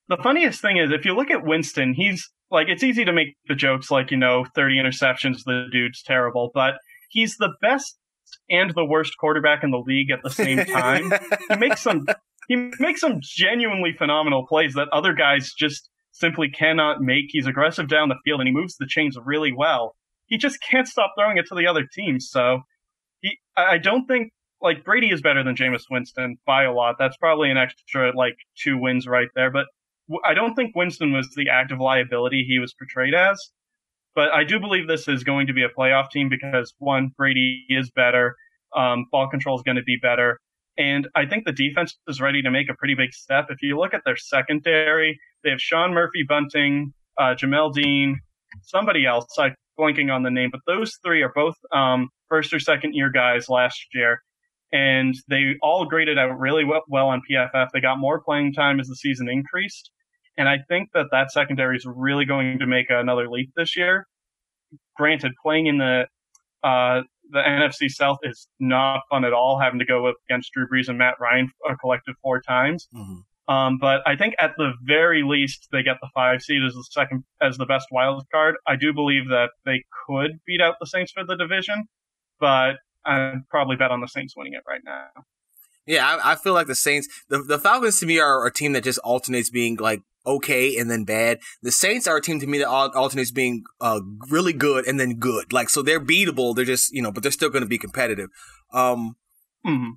the 0.08 0.18
funniest 0.22 0.60
thing 0.60 0.76
is, 0.76 0.90
if 0.90 1.04
you 1.04 1.14
look 1.14 1.30
at 1.30 1.44
Winston, 1.44 1.94
he's 1.94 2.30
like, 2.50 2.68
it's 2.68 2.82
easy 2.82 3.04
to 3.04 3.12
make 3.12 3.36
the 3.48 3.54
jokes 3.54 3.90
like, 3.90 4.10
you 4.10 4.16
know, 4.16 4.44
30 4.54 4.76
interceptions, 4.76 5.38
the 5.44 5.66
dude's 5.72 6.02
terrible, 6.02 6.50
but 6.54 6.74
he's 7.08 7.36
the 7.36 7.54
best 7.60 7.98
and 8.50 8.72
the 8.74 8.84
worst 8.84 9.12
quarterback 9.18 9.62
in 9.62 9.70
the 9.70 9.82
league 9.84 10.10
at 10.10 10.22
the 10.22 10.30
same 10.30 10.64
time. 10.66 11.12
he 11.48 11.56
makes 11.56 11.80
some 11.80 12.06
he 12.48 12.70
makes 12.78 13.00
some 13.00 13.20
genuinely 13.22 13.94
phenomenal 13.96 14.46
plays 14.46 14.74
that 14.74 14.88
other 14.92 15.14
guys 15.14 15.52
just 15.56 15.88
simply 16.12 16.50
cannot 16.50 17.00
make. 17.00 17.26
He's 17.28 17.46
aggressive 17.46 17.88
down 17.88 18.10
the 18.10 18.16
field 18.24 18.40
and 18.40 18.48
he 18.48 18.52
moves 18.52 18.76
the 18.76 18.86
chains 18.86 19.16
really 19.24 19.52
well 19.52 19.94
he 20.26 20.38
just 20.38 20.58
can't 20.68 20.88
stop 20.88 21.12
throwing 21.18 21.36
it 21.36 21.46
to 21.48 21.54
the 21.54 21.66
other 21.66 21.86
team. 21.90 22.20
So 22.20 22.60
he, 23.20 23.38
I 23.56 23.78
don't 23.78 24.06
think 24.06 24.32
like 24.60 24.84
Brady 24.84 25.10
is 25.10 25.20
better 25.20 25.44
than 25.44 25.56
Jameis 25.56 25.84
Winston 25.90 26.36
by 26.46 26.64
a 26.64 26.72
lot. 26.72 26.96
That's 26.98 27.16
probably 27.16 27.50
an 27.50 27.56
extra 27.56 28.16
like 28.16 28.36
two 28.56 28.78
wins 28.78 29.06
right 29.06 29.28
there. 29.34 29.50
But 29.50 29.66
I 30.24 30.34
don't 30.34 30.54
think 30.54 30.76
Winston 30.76 31.12
was 31.12 31.28
the 31.34 31.48
active 31.48 31.80
liability 31.80 32.44
he 32.46 32.58
was 32.58 32.74
portrayed 32.74 33.14
as. 33.14 33.38
But 34.14 34.32
I 34.32 34.44
do 34.44 34.60
believe 34.60 34.86
this 34.86 35.08
is 35.08 35.24
going 35.24 35.46
to 35.48 35.52
be 35.52 35.64
a 35.64 35.68
playoff 35.68 36.10
team 36.10 36.28
because 36.28 36.72
one, 36.78 37.10
Brady 37.16 37.64
is 37.68 37.90
better. 37.90 38.36
Um, 38.76 39.06
ball 39.10 39.28
control 39.28 39.56
is 39.56 39.62
going 39.62 39.76
to 39.76 39.82
be 39.82 39.98
better. 40.00 40.38
And 40.76 41.08
I 41.14 41.26
think 41.26 41.44
the 41.44 41.52
defense 41.52 41.96
is 42.08 42.20
ready 42.20 42.42
to 42.42 42.50
make 42.50 42.68
a 42.68 42.74
pretty 42.74 42.94
big 42.94 43.12
step. 43.12 43.46
If 43.48 43.62
you 43.62 43.78
look 43.78 43.94
at 43.94 44.02
their 44.04 44.16
secondary, 44.16 45.18
they 45.42 45.50
have 45.50 45.60
Sean 45.60 45.92
Murphy 45.92 46.24
Bunting, 46.28 46.92
uh, 47.18 47.34
Jamel 47.34 47.72
Dean, 47.72 48.18
somebody 48.62 49.06
else. 49.06 49.26
I'm 49.38 49.54
blanking 49.78 50.12
on 50.12 50.22
the 50.22 50.30
name, 50.30 50.50
but 50.50 50.60
those 50.66 50.92
three 51.04 51.22
are 51.22 51.32
both 51.34 51.54
um, 51.72 52.08
first 52.28 52.52
or 52.52 52.58
second 52.58 52.94
year 52.94 53.10
guys 53.10 53.48
last 53.48 53.86
year, 53.92 54.20
and 54.72 55.14
they 55.28 55.54
all 55.62 55.84
graded 55.84 56.18
out 56.18 56.38
really 56.38 56.64
well, 56.64 56.82
well 56.88 57.08
on 57.08 57.22
PFF. 57.30 57.68
They 57.72 57.80
got 57.80 57.98
more 57.98 58.20
playing 58.20 58.54
time 58.54 58.80
as 58.80 58.88
the 58.88 58.96
season 58.96 59.28
increased, 59.28 59.90
and 60.36 60.48
I 60.48 60.58
think 60.68 60.90
that 60.94 61.06
that 61.12 61.30
secondary 61.30 61.76
is 61.76 61.86
really 61.86 62.24
going 62.24 62.58
to 62.58 62.66
make 62.66 62.86
another 62.90 63.28
leap 63.28 63.50
this 63.56 63.76
year. 63.76 64.06
Granted, 64.96 65.32
playing 65.42 65.66
in 65.66 65.78
the 65.78 66.06
uh, 66.62 67.02
the 67.30 67.38
NFC 67.38 67.88
South 67.90 68.18
is 68.22 68.48
not 68.60 69.02
fun 69.10 69.24
at 69.24 69.32
all, 69.32 69.58
having 69.58 69.78
to 69.78 69.84
go 69.84 70.06
up 70.06 70.16
against 70.28 70.52
Drew 70.52 70.66
Brees 70.68 70.88
and 70.88 70.98
Matt 70.98 71.14
Ryan 71.20 71.50
a 71.68 71.76
collective 71.76 72.14
four 72.22 72.40
times. 72.40 72.88
Mm-hmm. 72.94 73.52
Um, 73.54 73.76
but 73.78 74.00
I 74.06 74.16
think 74.16 74.34
at 74.38 74.52
the 74.56 74.72
very 74.82 75.22
least 75.22 75.68
they 75.70 75.82
get 75.82 75.96
the 76.00 76.08
five 76.14 76.40
seed 76.40 76.62
as 76.66 76.72
the 76.72 76.84
second 76.90 77.24
as 77.42 77.58
the 77.58 77.66
best 77.66 77.86
wild 77.90 78.24
card. 78.32 78.56
I 78.66 78.76
do 78.76 78.92
believe 78.92 79.28
that 79.28 79.50
they 79.66 79.84
could 80.06 80.40
beat 80.46 80.62
out 80.62 80.76
the 80.80 80.86
Saints 80.86 81.12
for 81.12 81.24
the 81.24 81.36
division, 81.36 81.84
but 82.40 82.76
I'd 83.04 83.42
probably 83.50 83.76
bet 83.76 83.90
on 83.90 84.00
the 84.00 84.08
Saints 84.08 84.34
winning 84.36 84.54
it 84.54 84.62
right 84.66 84.80
now. 84.84 85.08
Yeah, 85.86 86.06
I, 86.06 86.32
I 86.32 86.34
feel 86.36 86.54
like 86.54 86.66
the 86.66 86.74
Saints, 86.74 87.08
the, 87.28 87.42
the 87.42 87.58
Falcons 87.58 88.00
to 88.00 88.06
me 88.06 88.18
are 88.18 88.46
a 88.46 88.52
team 88.52 88.72
that 88.72 88.84
just 88.84 88.98
alternates 89.00 89.50
being 89.50 89.76
like 89.76 90.02
okay 90.26 90.76
and 90.76 90.90
then 90.90 91.04
bad. 91.04 91.38
The 91.62 91.72
Saints 91.72 92.06
are 92.06 92.16
a 92.16 92.22
team 92.22 92.40
to 92.40 92.46
me 92.46 92.58
that 92.58 92.68
alternates 92.68 93.30
being 93.30 93.64
uh, 93.80 94.00
really 94.30 94.54
good 94.54 94.86
and 94.86 94.98
then 94.98 95.18
good. 95.18 95.52
Like 95.52 95.68
so, 95.68 95.82
they're 95.82 96.00
beatable. 96.00 96.54
They're 96.54 96.64
just 96.64 96.92
you 96.92 97.02
know, 97.02 97.12
but 97.12 97.22
they're 97.22 97.32
still 97.32 97.50
going 97.50 97.64
to 97.64 97.68
be 97.68 97.78
competitive. 97.78 98.30
Um, 98.72 99.16
mm-hmm 99.66 99.90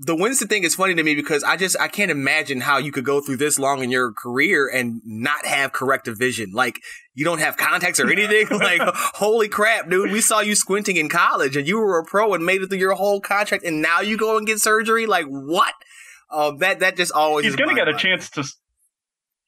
the 0.00 0.14
Winston 0.14 0.46
thing 0.46 0.62
is 0.62 0.76
funny 0.76 0.94
to 0.94 1.02
me 1.02 1.16
because 1.16 1.42
I 1.42 1.56
just 1.56 1.76
I 1.80 1.88
can't 1.88 2.10
imagine 2.10 2.60
how 2.60 2.78
you 2.78 2.92
could 2.92 3.04
go 3.04 3.20
through 3.20 3.38
this 3.38 3.58
long 3.58 3.82
in 3.82 3.90
your 3.90 4.12
career 4.12 4.70
and 4.72 5.02
not 5.04 5.44
have 5.44 5.72
corrective 5.72 6.16
vision. 6.16 6.52
Like 6.52 6.80
you 7.14 7.24
don't 7.24 7.40
have 7.40 7.56
contacts 7.56 7.98
or 7.98 8.08
anything. 8.10 8.46
like 8.58 8.80
holy 8.84 9.48
crap, 9.48 9.90
dude! 9.90 10.12
We 10.12 10.20
saw 10.20 10.40
you 10.40 10.54
squinting 10.54 10.96
in 10.96 11.08
college 11.08 11.56
and 11.56 11.66
you 11.66 11.78
were 11.78 11.98
a 11.98 12.04
pro 12.04 12.32
and 12.34 12.46
made 12.46 12.62
it 12.62 12.68
through 12.68 12.78
your 12.78 12.94
whole 12.94 13.20
contract, 13.20 13.64
and 13.64 13.82
now 13.82 14.00
you 14.00 14.16
go 14.16 14.38
and 14.38 14.46
get 14.46 14.60
surgery. 14.60 15.06
Like 15.06 15.26
what? 15.26 15.74
Um, 16.30 16.58
that 16.58 16.78
that 16.80 16.96
just 16.96 17.12
always 17.12 17.44
he's 17.44 17.56
going 17.56 17.70
to 17.70 17.74
get 17.74 17.88
a 17.88 17.96
chance 17.96 18.30
to 18.30 18.44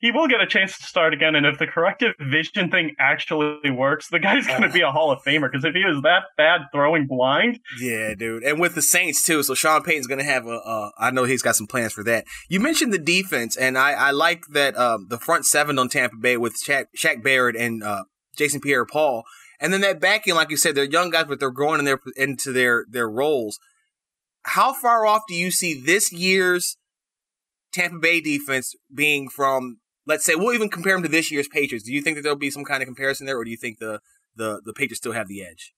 he 0.00 0.10
will 0.10 0.28
get 0.28 0.40
a 0.40 0.46
chance 0.46 0.76
to 0.78 0.82
start 0.84 1.12
again. 1.12 1.34
And 1.34 1.44
if 1.44 1.58
the 1.58 1.66
corrective 1.66 2.14
vision 2.18 2.70
thing 2.70 2.96
actually 2.98 3.70
works, 3.70 4.08
the 4.08 4.18
guy's 4.18 4.46
going 4.46 4.62
to 4.62 4.68
oh. 4.68 4.72
be 4.72 4.80
a 4.80 4.90
Hall 4.90 5.10
of 5.12 5.22
Famer. 5.22 5.50
Because 5.50 5.64
if 5.64 5.74
he 5.74 5.84
was 5.84 6.00
that 6.02 6.24
bad 6.36 6.62
throwing 6.72 7.06
blind, 7.06 7.60
yeah, 7.78 8.14
dude, 8.14 8.42
and 8.42 8.58
with 8.58 8.74
the 8.74 8.82
Saints 8.82 9.22
too. 9.22 9.42
So 9.42 9.54
Sean 9.54 9.82
Payton's 9.82 10.06
going 10.06 10.18
to 10.18 10.24
have 10.24 10.46
a. 10.46 10.58
Uh, 10.58 10.90
I 10.98 11.10
know 11.10 11.24
he's 11.24 11.42
got 11.42 11.56
some 11.56 11.66
plans 11.66 11.92
for 11.92 12.02
that. 12.04 12.24
You 12.48 12.60
mentioned 12.60 12.92
the 12.92 12.98
defense, 12.98 13.56
and 13.56 13.76
I, 13.76 13.92
I 13.92 14.10
like 14.10 14.44
that 14.52 14.76
um, 14.78 15.06
the 15.10 15.18
front 15.18 15.44
seven 15.44 15.78
on 15.78 15.88
Tampa 15.88 16.16
Bay 16.16 16.36
with 16.36 16.56
Shaq, 16.66 16.86
Shaq 16.96 17.22
Barrett 17.22 17.56
and 17.56 17.82
uh, 17.82 18.04
Jason 18.36 18.60
Pierre-Paul, 18.60 19.24
and 19.60 19.72
then 19.72 19.82
that 19.82 20.00
backing, 20.00 20.34
like 20.34 20.50
you 20.50 20.56
said, 20.56 20.74
they're 20.74 20.84
young 20.84 21.10
guys, 21.10 21.26
but 21.28 21.40
they're 21.40 21.50
growing 21.50 21.78
in 21.78 21.84
their 21.84 22.00
into 22.16 22.52
their 22.52 22.86
their 22.88 23.08
roles. 23.08 23.58
How 24.44 24.72
far 24.72 25.04
off 25.04 25.22
do 25.28 25.34
you 25.34 25.50
see 25.50 25.78
this 25.78 26.10
year's 26.10 26.78
Tampa 27.72 27.98
Bay 27.98 28.22
defense 28.22 28.74
being 28.92 29.28
from 29.28 29.76
let's 30.10 30.24
say 30.24 30.34
we'll 30.34 30.52
even 30.52 30.68
compare 30.68 30.94
them 30.94 31.04
to 31.04 31.08
this 31.08 31.30
year's 31.30 31.48
Patriots. 31.48 31.86
Do 31.86 31.92
you 31.92 32.02
think 32.02 32.16
that 32.16 32.22
there'll 32.22 32.36
be 32.36 32.50
some 32.50 32.64
kind 32.64 32.82
of 32.82 32.86
comparison 32.86 33.26
there, 33.26 33.38
or 33.38 33.44
do 33.44 33.50
you 33.50 33.56
think 33.56 33.78
the 33.78 34.00
the 34.36 34.60
the 34.64 34.74
Patriots 34.74 34.98
still 34.98 35.12
have 35.12 35.28
the 35.28 35.42
edge? 35.42 35.72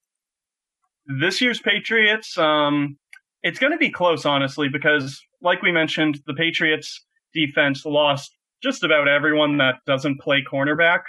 This 1.05 1.39
year's 1.39 1.59
Patriots, 1.59 2.37
um, 2.37 2.97
it's 3.43 3.59
going 3.59 3.73
to 3.73 3.77
be 3.77 3.91
close, 3.91 4.25
honestly, 4.25 4.69
because 4.69 5.21
like 5.41 5.61
we 5.61 5.71
mentioned, 5.71 6.19
the 6.25 6.33
Patriots 6.33 7.05
defense 7.33 7.85
lost 7.85 8.35
just 8.61 8.83
about 8.83 9.07
everyone 9.07 9.57
that 9.57 9.75
doesn't 9.85 10.19
play 10.19 10.43
cornerback, 10.51 11.01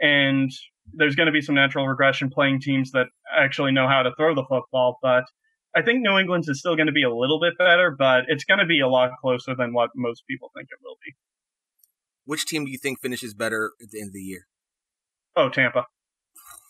and 0.00 0.50
there's 0.92 1.14
going 1.14 1.26
to 1.26 1.32
be 1.32 1.40
some 1.40 1.54
natural 1.54 1.86
regression 1.86 2.30
playing 2.30 2.60
teams 2.60 2.90
that 2.92 3.06
actually 3.38 3.72
know 3.72 3.86
how 3.86 4.02
to 4.02 4.10
throw 4.18 4.34
the 4.34 4.44
football, 4.48 4.98
but. 5.00 5.24
I 5.74 5.80
think 5.80 6.02
New 6.02 6.18
England's 6.18 6.50
is 6.50 6.58
still 6.58 6.76
going 6.76 6.88
to 6.88 6.92
be 6.92 7.02
a 7.02 7.08
little 7.10 7.40
bit 7.40 7.56
better, 7.56 7.96
but 7.98 8.24
it's 8.28 8.44
going 8.44 8.60
to 8.60 8.66
be 8.66 8.80
a 8.80 8.88
lot 8.88 9.08
closer 9.22 9.54
than 9.56 9.72
what 9.72 9.88
most 9.96 10.22
people 10.28 10.50
think 10.54 10.68
it 10.70 10.76
will 10.84 10.98
be. 11.02 11.14
Which 12.24 12.46
team 12.46 12.64
do 12.64 12.70
you 12.70 12.78
think 12.78 13.00
finishes 13.00 13.34
better 13.34 13.72
at 13.82 13.90
the 13.90 14.00
end 14.00 14.08
of 14.08 14.14
the 14.14 14.22
year? 14.22 14.46
Oh, 15.36 15.48
Tampa. 15.48 15.86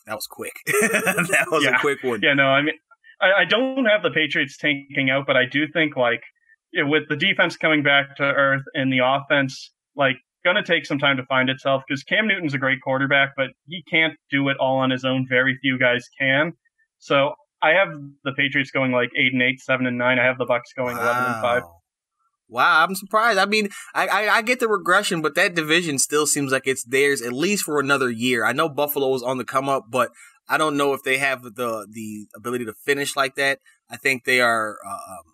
That 0.07 0.15
was 0.15 0.27
quick. 0.27 0.55
that 0.67 1.47
was 1.51 1.65
yeah. 1.65 1.77
a 1.77 1.81
quick 1.81 2.03
one. 2.03 2.21
Yeah, 2.23 2.35
no, 2.35 2.45
I 2.45 2.63
mean, 2.63 2.75
I, 3.21 3.43
I, 3.43 3.45
don't 3.45 3.85
have 3.85 4.03
the 4.03 4.11
Patriots 4.11 4.57
tanking 4.57 5.11
out, 5.11 5.27
but 5.27 5.37
I 5.37 5.45
do 5.47 5.67
think 5.73 5.97
like 5.97 6.23
with 6.75 7.05
the 7.09 7.17
defense 7.17 7.57
coming 7.57 7.83
back 7.83 8.17
to 8.17 8.25
earth 8.25 8.63
and 8.75 8.93
the 8.93 9.01
offense 9.05 9.73
like 9.95 10.17
going 10.45 10.57
to 10.57 10.63
take 10.63 10.87
some 10.87 10.99
time 10.99 11.17
to 11.17 11.25
find 11.27 11.49
itself 11.49 11.83
because 11.87 12.03
Cam 12.03 12.27
Newton's 12.27 12.55
a 12.55 12.59
great 12.59 12.81
quarterback, 12.83 13.31
but 13.37 13.49
he 13.67 13.85
can't 13.89 14.15
do 14.31 14.49
it 14.49 14.57
all 14.59 14.79
on 14.79 14.91
his 14.91 15.05
own. 15.05 15.27
Very 15.29 15.57
few 15.61 15.79
guys 15.79 16.09
can. 16.19 16.53
So 16.99 17.35
I 17.63 17.71
have 17.71 17.89
the 18.25 18.33
Patriots 18.33 18.71
going 18.71 18.91
like 18.91 19.11
eight 19.17 19.33
and 19.33 19.43
eight, 19.43 19.61
seven 19.61 19.87
and 19.87 19.99
nine. 19.99 20.19
I 20.19 20.25
have 20.25 20.39
the 20.39 20.47
Bucks 20.47 20.73
going 20.77 20.97
wow. 20.97 21.03
eleven 21.03 21.25
and 21.25 21.43
five. 21.43 21.63
Wow, 22.53 22.85
I'm 22.85 22.95
surprised. 22.95 23.39
I 23.39 23.47
mean, 23.47 23.71
I, 23.95 24.07
I, 24.07 24.29
I, 24.37 24.43
get 24.43 24.61
the 24.61 24.69
regression, 24.69 25.23
but 25.23 25.35
that 25.37 25.55
division 25.55 25.99
still 25.99 26.27
seems 26.27 26.53
like 26.53 26.67
it's 26.67 26.85
theirs 26.85 27.23
at 27.23 27.33
least 27.33 27.65
for 27.65 27.81
another 27.81 28.11
year. 28.11 28.45
I 28.45 28.53
know 28.53 28.69
Buffalo 28.69 29.09
was 29.09 29.23
on 29.23 29.39
the 29.39 29.45
come 29.45 29.71
up, 29.71 29.87
but 29.89 30.11
I 30.51 30.59
don't 30.59 30.77
know 30.77 30.93
if 30.93 31.03
they 31.03 31.17
have 31.17 31.43
the 31.43 31.87
the 31.91 32.27
ability 32.37 32.67
to 32.67 32.75
finish 32.75 33.17
like 33.17 33.37
that. 33.37 33.61
I 33.89 33.97
think 33.97 34.25
they 34.25 34.43
are. 34.43 34.77
Uh, 34.87 34.91
um, 34.91 35.33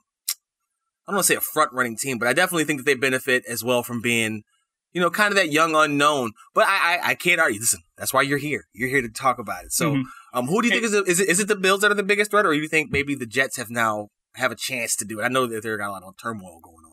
I 1.07 1.11
don't 1.11 1.17
want 1.17 1.27
to 1.27 1.33
say 1.33 1.37
a 1.37 1.41
front 1.41 1.73
running 1.73 1.97
team, 1.97 2.19
but 2.19 2.29
I 2.29 2.35
definitely 2.35 2.65
think 2.65 2.81
that 2.81 2.87
they 2.87 2.95
benefit 2.95 3.45
as 3.49 3.65
well 3.65 3.83
from 3.83 4.01
being, 4.01 4.45
you 4.93 5.01
know, 5.01 5.11
kind 5.11 5.33
of 5.33 5.37
that 5.37 5.51
young 5.51 5.75
unknown. 5.75 6.33
But 6.55 6.67
I, 6.69 6.99
I, 6.99 7.01
I 7.11 7.15
can't 7.17 7.41
argue. 7.41 7.59
Listen, 7.59 7.81
that's 7.97 8.15
why 8.15 8.23
you're 8.23 8.39
here. 8.39 8.69
You're 8.73 8.91
here 8.91 9.03
to 9.03 9.09
talk 9.09 9.41
about 9.41 9.65
it. 9.65 9.73
So, 9.73 9.93
mm-hmm. 9.93 10.39
um, 10.39 10.47
who 10.47 10.63
do 10.63 10.69
you 10.69 10.75
think 10.75 10.85
is 10.85 10.95
it, 10.95 11.09
is 11.09 11.19
it? 11.19 11.29
Is 11.29 11.41
it 11.41 11.49
the 11.49 11.57
Bills 11.57 11.81
that 11.81 11.91
are 11.91 11.95
the 11.95 12.05
biggest 12.05 12.31
threat, 12.31 12.47
or 12.47 12.53
do 12.53 12.61
you 12.61 12.69
think 12.69 12.93
maybe 12.93 13.17
the 13.17 13.27
Jets 13.27 13.57
have 13.57 13.71
now 13.71 14.09
have 14.35 14.53
a 14.53 14.57
chance 14.57 14.95
to 14.97 15.05
do 15.05 15.19
it? 15.19 15.25
I 15.25 15.29
know 15.29 15.47
that 15.47 15.65
they've 15.65 15.79
got 15.79 15.89
a 15.89 15.91
lot 15.91 16.05
of 16.05 16.17
turmoil 16.17 16.61
going 16.63 16.85
on 16.85 16.88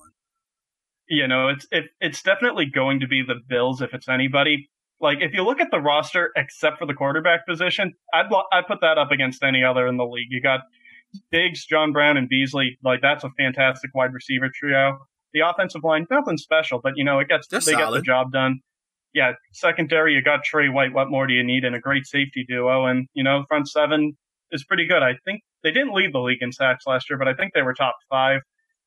you 1.08 1.28
know, 1.28 1.50
it's 1.50 1.68
it, 1.72 1.86
it's 2.00 2.22
definitely 2.22 2.66
going 2.66 3.00
to 3.02 3.08
be 3.08 3.22
the 3.22 3.36
Bills 3.48 3.82
if 3.82 3.94
it's 3.94 4.10
anybody. 4.10 4.70
Like 5.00 5.18
if 5.22 5.34
you 5.34 5.44
look 5.44 5.60
at 5.60 5.72
the 5.72 5.80
roster, 5.80 6.32
except 6.36 6.80
for 6.80 6.86
the 6.86 6.94
quarterback 6.94 7.46
position, 7.46 7.94
I'd 8.14 8.28
I'd 8.52 8.68
put 8.68 8.82
that 8.82 8.98
up 8.98 9.12
against 9.12 9.44
any 9.44 9.64
other 9.64 9.88
in 9.88 9.98
the 9.98 10.06
league. 10.06 10.28
You 10.30 10.42
got 10.42 10.62
Diggs, 11.32 11.66
John 11.66 11.92
Brown, 11.92 12.18
and 12.18 12.30
Beasley. 12.30 12.78
Like 12.84 13.02
that's 13.02 13.24
a 13.24 13.30
fantastic 13.38 13.94
wide 13.94 14.14
receiver 14.14 14.50
trio. 14.54 14.98
The 15.34 15.42
offensive 15.42 15.84
line, 15.84 16.08
nothing 16.10 16.38
special, 16.38 16.80
but 16.82 16.94
you 16.96 17.04
know 17.04 17.20
it 17.20 17.28
gets 17.28 17.48
they 17.48 17.60
solid. 17.60 17.78
get 17.78 17.92
the 17.92 18.02
job 18.02 18.32
done. 18.32 18.62
Yeah, 19.14 19.34
secondary, 19.54 20.14
you 20.14 20.22
got 20.22 20.44
Trey 20.44 20.68
White. 20.68 20.94
What 20.94 21.10
more 21.10 21.26
do 21.26 21.34
you 21.34 21.44
need? 21.44 21.64
And 21.64 21.76
a 21.76 21.80
great 21.80 22.06
safety 22.06 22.46
duo, 22.48 22.86
and 22.86 23.08
you 23.14 23.24
know 23.24 23.44
front 23.48 23.68
seven 23.68 24.18
is 24.52 24.64
pretty 24.64 24.88
good. 24.88 25.04
I 25.04 25.14
think 25.26 25.42
they 25.64 25.72
didn't 25.72 25.94
lead 25.94 26.14
the 26.14 26.20
league 26.20 26.42
in 26.42 26.52
sacks 26.52 26.86
last 26.88 27.10
year, 27.10 27.20
but 27.20 27.28
I 27.28 27.34
think 27.34 27.54
they 27.54 27.62
were 27.62 27.74
top 27.74 27.96
five 28.10 28.42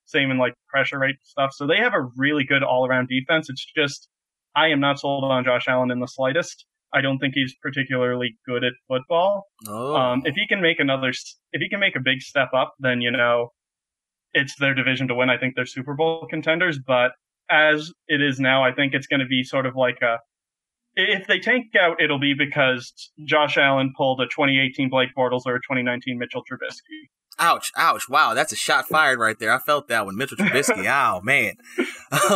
same 0.08 0.30
in 0.30 0.38
like 0.38 0.54
pressure 0.68 0.98
rate 0.98 1.16
stuff. 1.22 1.50
So 1.54 1.66
they 1.66 1.76
have 1.76 1.94
a 1.94 2.08
really 2.16 2.44
good 2.44 2.62
all 2.62 2.86
around 2.86 3.08
defense. 3.08 3.48
It's 3.48 3.64
just 3.76 4.08
I 4.56 4.68
am 4.68 4.80
not 4.80 4.98
sold 4.98 5.24
on 5.24 5.44
Josh 5.44 5.66
Allen 5.68 5.90
in 5.90 6.00
the 6.00 6.06
slightest. 6.06 6.66
I 6.92 7.02
don't 7.02 7.18
think 7.18 7.34
he's 7.34 7.54
particularly 7.62 8.36
good 8.46 8.64
at 8.64 8.72
football. 8.88 9.44
Oh. 9.66 9.94
Um, 9.94 10.22
if 10.24 10.34
he 10.34 10.46
can 10.46 10.62
make 10.62 10.80
another, 10.80 11.10
if 11.10 11.60
he 11.60 11.68
can 11.68 11.80
make 11.80 11.96
a 11.96 12.00
big 12.00 12.22
step 12.22 12.48
up, 12.54 12.74
then 12.80 13.00
you 13.00 13.10
know, 13.10 13.52
it's 14.32 14.56
their 14.58 14.74
division 14.74 15.08
to 15.08 15.14
win. 15.14 15.30
I 15.30 15.38
think 15.38 15.54
they're 15.54 15.66
Super 15.66 15.94
Bowl 15.94 16.26
contenders. 16.28 16.78
But 16.84 17.12
as 17.50 17.92
it 18.08 18.22
is 18.22 18.40
now, 18.40 18.64
I 18.64 18.72
think 18.72 18.94
it's 18.94 19.06
going 19.06 19.20
to 19.20 19.26
be 19.26 19.44
sort 19.44 19.66
of 19.66 19.76
like 19.76 19.98
a. 20.02 20.18
If 20.94 21.26
they 21.28 21.38
tank 21.38 21.66
out, 21.80 22.02
it'll 22.02 22.18
be 22.18 22.34
because 22.34 22.92
Josh 23.24 23.56
Allen 23.56 23.92
pulled 23.96 24.20
a 24.20 24.24
2018 24.24 24.88
Blake 24.88 25.10
Bortles 25.16 25.42
or 25.46 25.54
a 25.54 25.60
2019 25.60 26.18
Mitchell 26.18 26.42
Trubisky. 26.42 27.06
Ouch, 27.40 27.70
ouch. 27.76 28.08
Wow, 28.08 28.34
that's 28.34 28.52
a 28.52 28.56
shot 28.56 28.88
fired 28.88 29.20
right 29.20 29.38
there. 29.38 29.52
I 29.52 29.58
felt 29.58 29.88
that 29.88 30.04
one. 30.04 30.16
Mitchell 30.16 30.36
Trubisky. 30.36 30.86
oh, 30.86 31.20
man. 31.22 31.54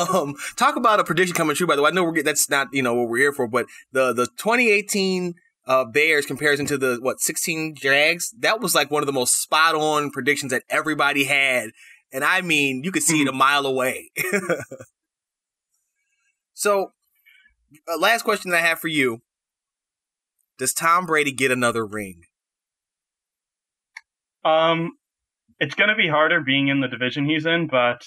Um, 0.04 0.36
talk 0.56 0.76
about 0.76 1.00
a 1.00 1.04
prediction 1.04 1.34
coming 1.34 1.56
true, 1.56 1.66
by 1.66 1.74
the 1.74 1.82
way. 1.82 1.88
I 1.88 1.92
know 1.92 2.04
we're, 2.04 2.22
that's 2.22 2.48
not, 2.48 2.68
you 2.72 2.82
know, 2.82 2.94
what 2.94 3.08
we're 3.08 3.18
here 3.18 3.32
for, 3.32 3.48
but 3.48 3.66
the, 3.90 4.12
the 4.12 4.26
2018 4.26 5.34
uh, 5.66 5.84
Bears 5.86 6.24
comparison 6.24 6.66
to 6.66 6.78
the, 6.78 6.98
what, 7.00 7.20
16 7.20 7.74
Jags, 7.74 8.32
that 8.38 8.60
was 8.60 8.74
like 8.74 8.90
one 8.90 9.02
of 9.02 9.06
the 9.06 9.12
most 9.12 9.40
spot 9.40 9.74
on 9.74 10.10
predictions 10.10 10.52
that 10.52 10.62
everybody 10.70 11.24
had. 11.24 11.70
And 12.12 12.22
I 12.22 12.40
mean, 12.40 12.84
you 12.84 12.92
could 12.92 13.02
see 13.02 13.22
it 13.22 13.28
a 13.28 13.32
mile 13.32 13.66
away. 13.66 14.10
so, 16.52 16.92
uh, 17.88 17.98
last 17.98 18.22
question 18.22 18.52
I 18.52 18.58
have 18.58 18.78
for 18.78 18.88
you 18.88 19.22
Does 20.58 20.74
Tom 20.74 21.06
Brady 21.06 21.32
get 21.32 21.50
another 21.50 21.84
ring? 21.84 22.26
Um, 24.44 24.92
it's 25.60 25.74
going 25.74 25.90
to 25.90 25.96
be 25.96 26.08
harder 26.08 26.40
being 26.40 26.68
in 26.68 26.80
the 26.80 26.88
division 26.88 27.24
he's 27.24 27.46
in, 27.46 27.68
but 27.68 28.02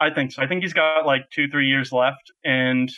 I 0.00 0.10
think 0.10 0.32
so. 0.32 0.42
I 0.42 0.46
think 0.46 0.62
he's 0.62 0.72
got 0.72 1.06
like 1.06 1.22
two, 1.32 1.48
three 1.48 1.68
years 1.68 1.92
left, 1.92 2.32
and 2.44 2.90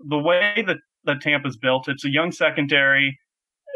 the 0.00 0.18
way 0.18 0.64
that 0.66 0.76
that 1.04 1.20
Tampa's 1.20 1.56
built, 1.56 1.88
it's 1.88 2.04
a 2.04 2.10
young 2.10 2.32
secondary. 2.32 3.18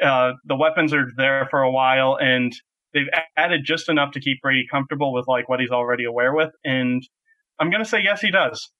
Uh, 0.03 0.33
the 0.45 0.57
weapons 0.57 0.93
are 0.93 1.07
there 1.17 1.47
for 1.51 1.62
a 1.62 1.71
while, 1.71 2.17
and 2.21 2.53
they've 2.93 3.09
added 3.37 3.62
just 3.65 3.88
enough 3.88 4.12
to 4.12 4.21
keep 4.21 4.41
Brady 4.43 4.65
comfortable 4.71 5.12
with 5.12 5.27
like 5.29 5.49
what 5.49 5.61
he's 5.61 5.71
already 5.71 6.05
aware 6.05 6.35
with. 6.35 6.51
And 6.65 7.03
I'm 7.59 7.71
going 7.71 7.83
to 7.83 7.88
say 7.88 8.01
yes, 8.03 8.21
he 8.21 8.31
does. 8.31 8.71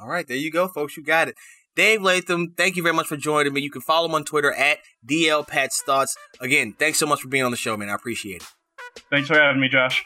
All 0.00 0.08
right, 0.08 0.26
there 0.26 0.36
you 0.36 0.50
go, 0.50 0.68
folks. 0.68 0.96
You 0.96 1.02
got 1.02 1.28
it. 1.28 1.34
Dave 1.74 2.02
Latham, 2.02 2.54
thank 2.56 2.76
you 2.76 2.82
very 2.82 2.94
much 2.94 3.06
for 3.06 3.16
joining 3.16 3.52
me. 3.52 3.60
You 3.60 3.70
can 3.70 3.82
follow 3.82 4.08
him 4.08 4.14
on 4.14 4.24
Twitter 4.24 4.52
at 4.52 4.78
DL 5.06 5.46
Pat's 5.46 5.82
Thoughts. 5.82 6.16
Again, 6.40 6.74
thanks 6.78 6.98
so 6.98 7.06
much 7.06 7.20
for 7.20 7.28
being 7.28 7.44
on 7.44 7.50
the 7.50 7.56
show, 7.56 7.76
man. 7.76 7.90
I 7.90 7.94
appreciate 7.94 8.42
it. 8.42 8.48
Thanks 9.10 9.28
for 9.28 9.34
having 9.38 9.60
me, 9.60 9.68
Josh. 9.68 10.04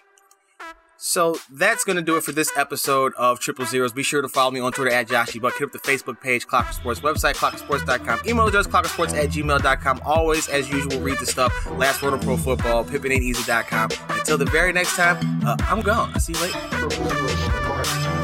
So 1.02 1.38
that's 1.50 1.82
going 1.82 1.96
to 1.96 2.02
do 2.02 2.18
it 2.18 2.24
for 2.24 2.32
this 2.32 2.52
episode 2.58 3.14
of 3.14 3.40
Triple 3.40 3.64
Zeros. 3.64 3.90
Be 3.90 4.02
sure 4.02 4.20
to 4.20 4.28
follow 4.28 4.50
me 4.50 4.60
on 4.60 4.70
Twitter 4.70 4.90
at 4.90 5.08
Joshy 5.08 5.40
Buck. 5.40 5.54
Hit 5.58 5.64
up 5.64 5.72
the 5.72 5.78
Facebook 5.78 6.20
page, 6.20 6.46
Clocker 6.46 6.74
Sports 6.74 7.00
website, 7.00 7.36
clockersports.com. 7.36 8.20
Email 8.28 8.48
address, 8.48 8.66
clockersports 8.66 9.16
at 9.16 9.30
gmail.com. 9.30 10.02
Always, 10.04 10.46
as 10.50 10.68
usual, 10.68 11.00
read 11.00 11.18
the 11.18 11.24
stuff. 11.24 11.54
Last 11.70 12.02
word 12.02 12.12
on 12.12 12.20
pro 12.20 12.36
football, 12.36 12.84
pippinainteasy.com. 12.84 13.90
Until 14.10 14.36
the 14.36 14.44
very 14.44 14.74
next 14.74 14.94
time, 14.94 15.42
uh, 15.42 15.56
I'm 15.60 15.80
gone. 15.80 16.12
I'll 16.12 16.20
see 16.20 16.34
you 16.34 16.40
later. 16.42 18.19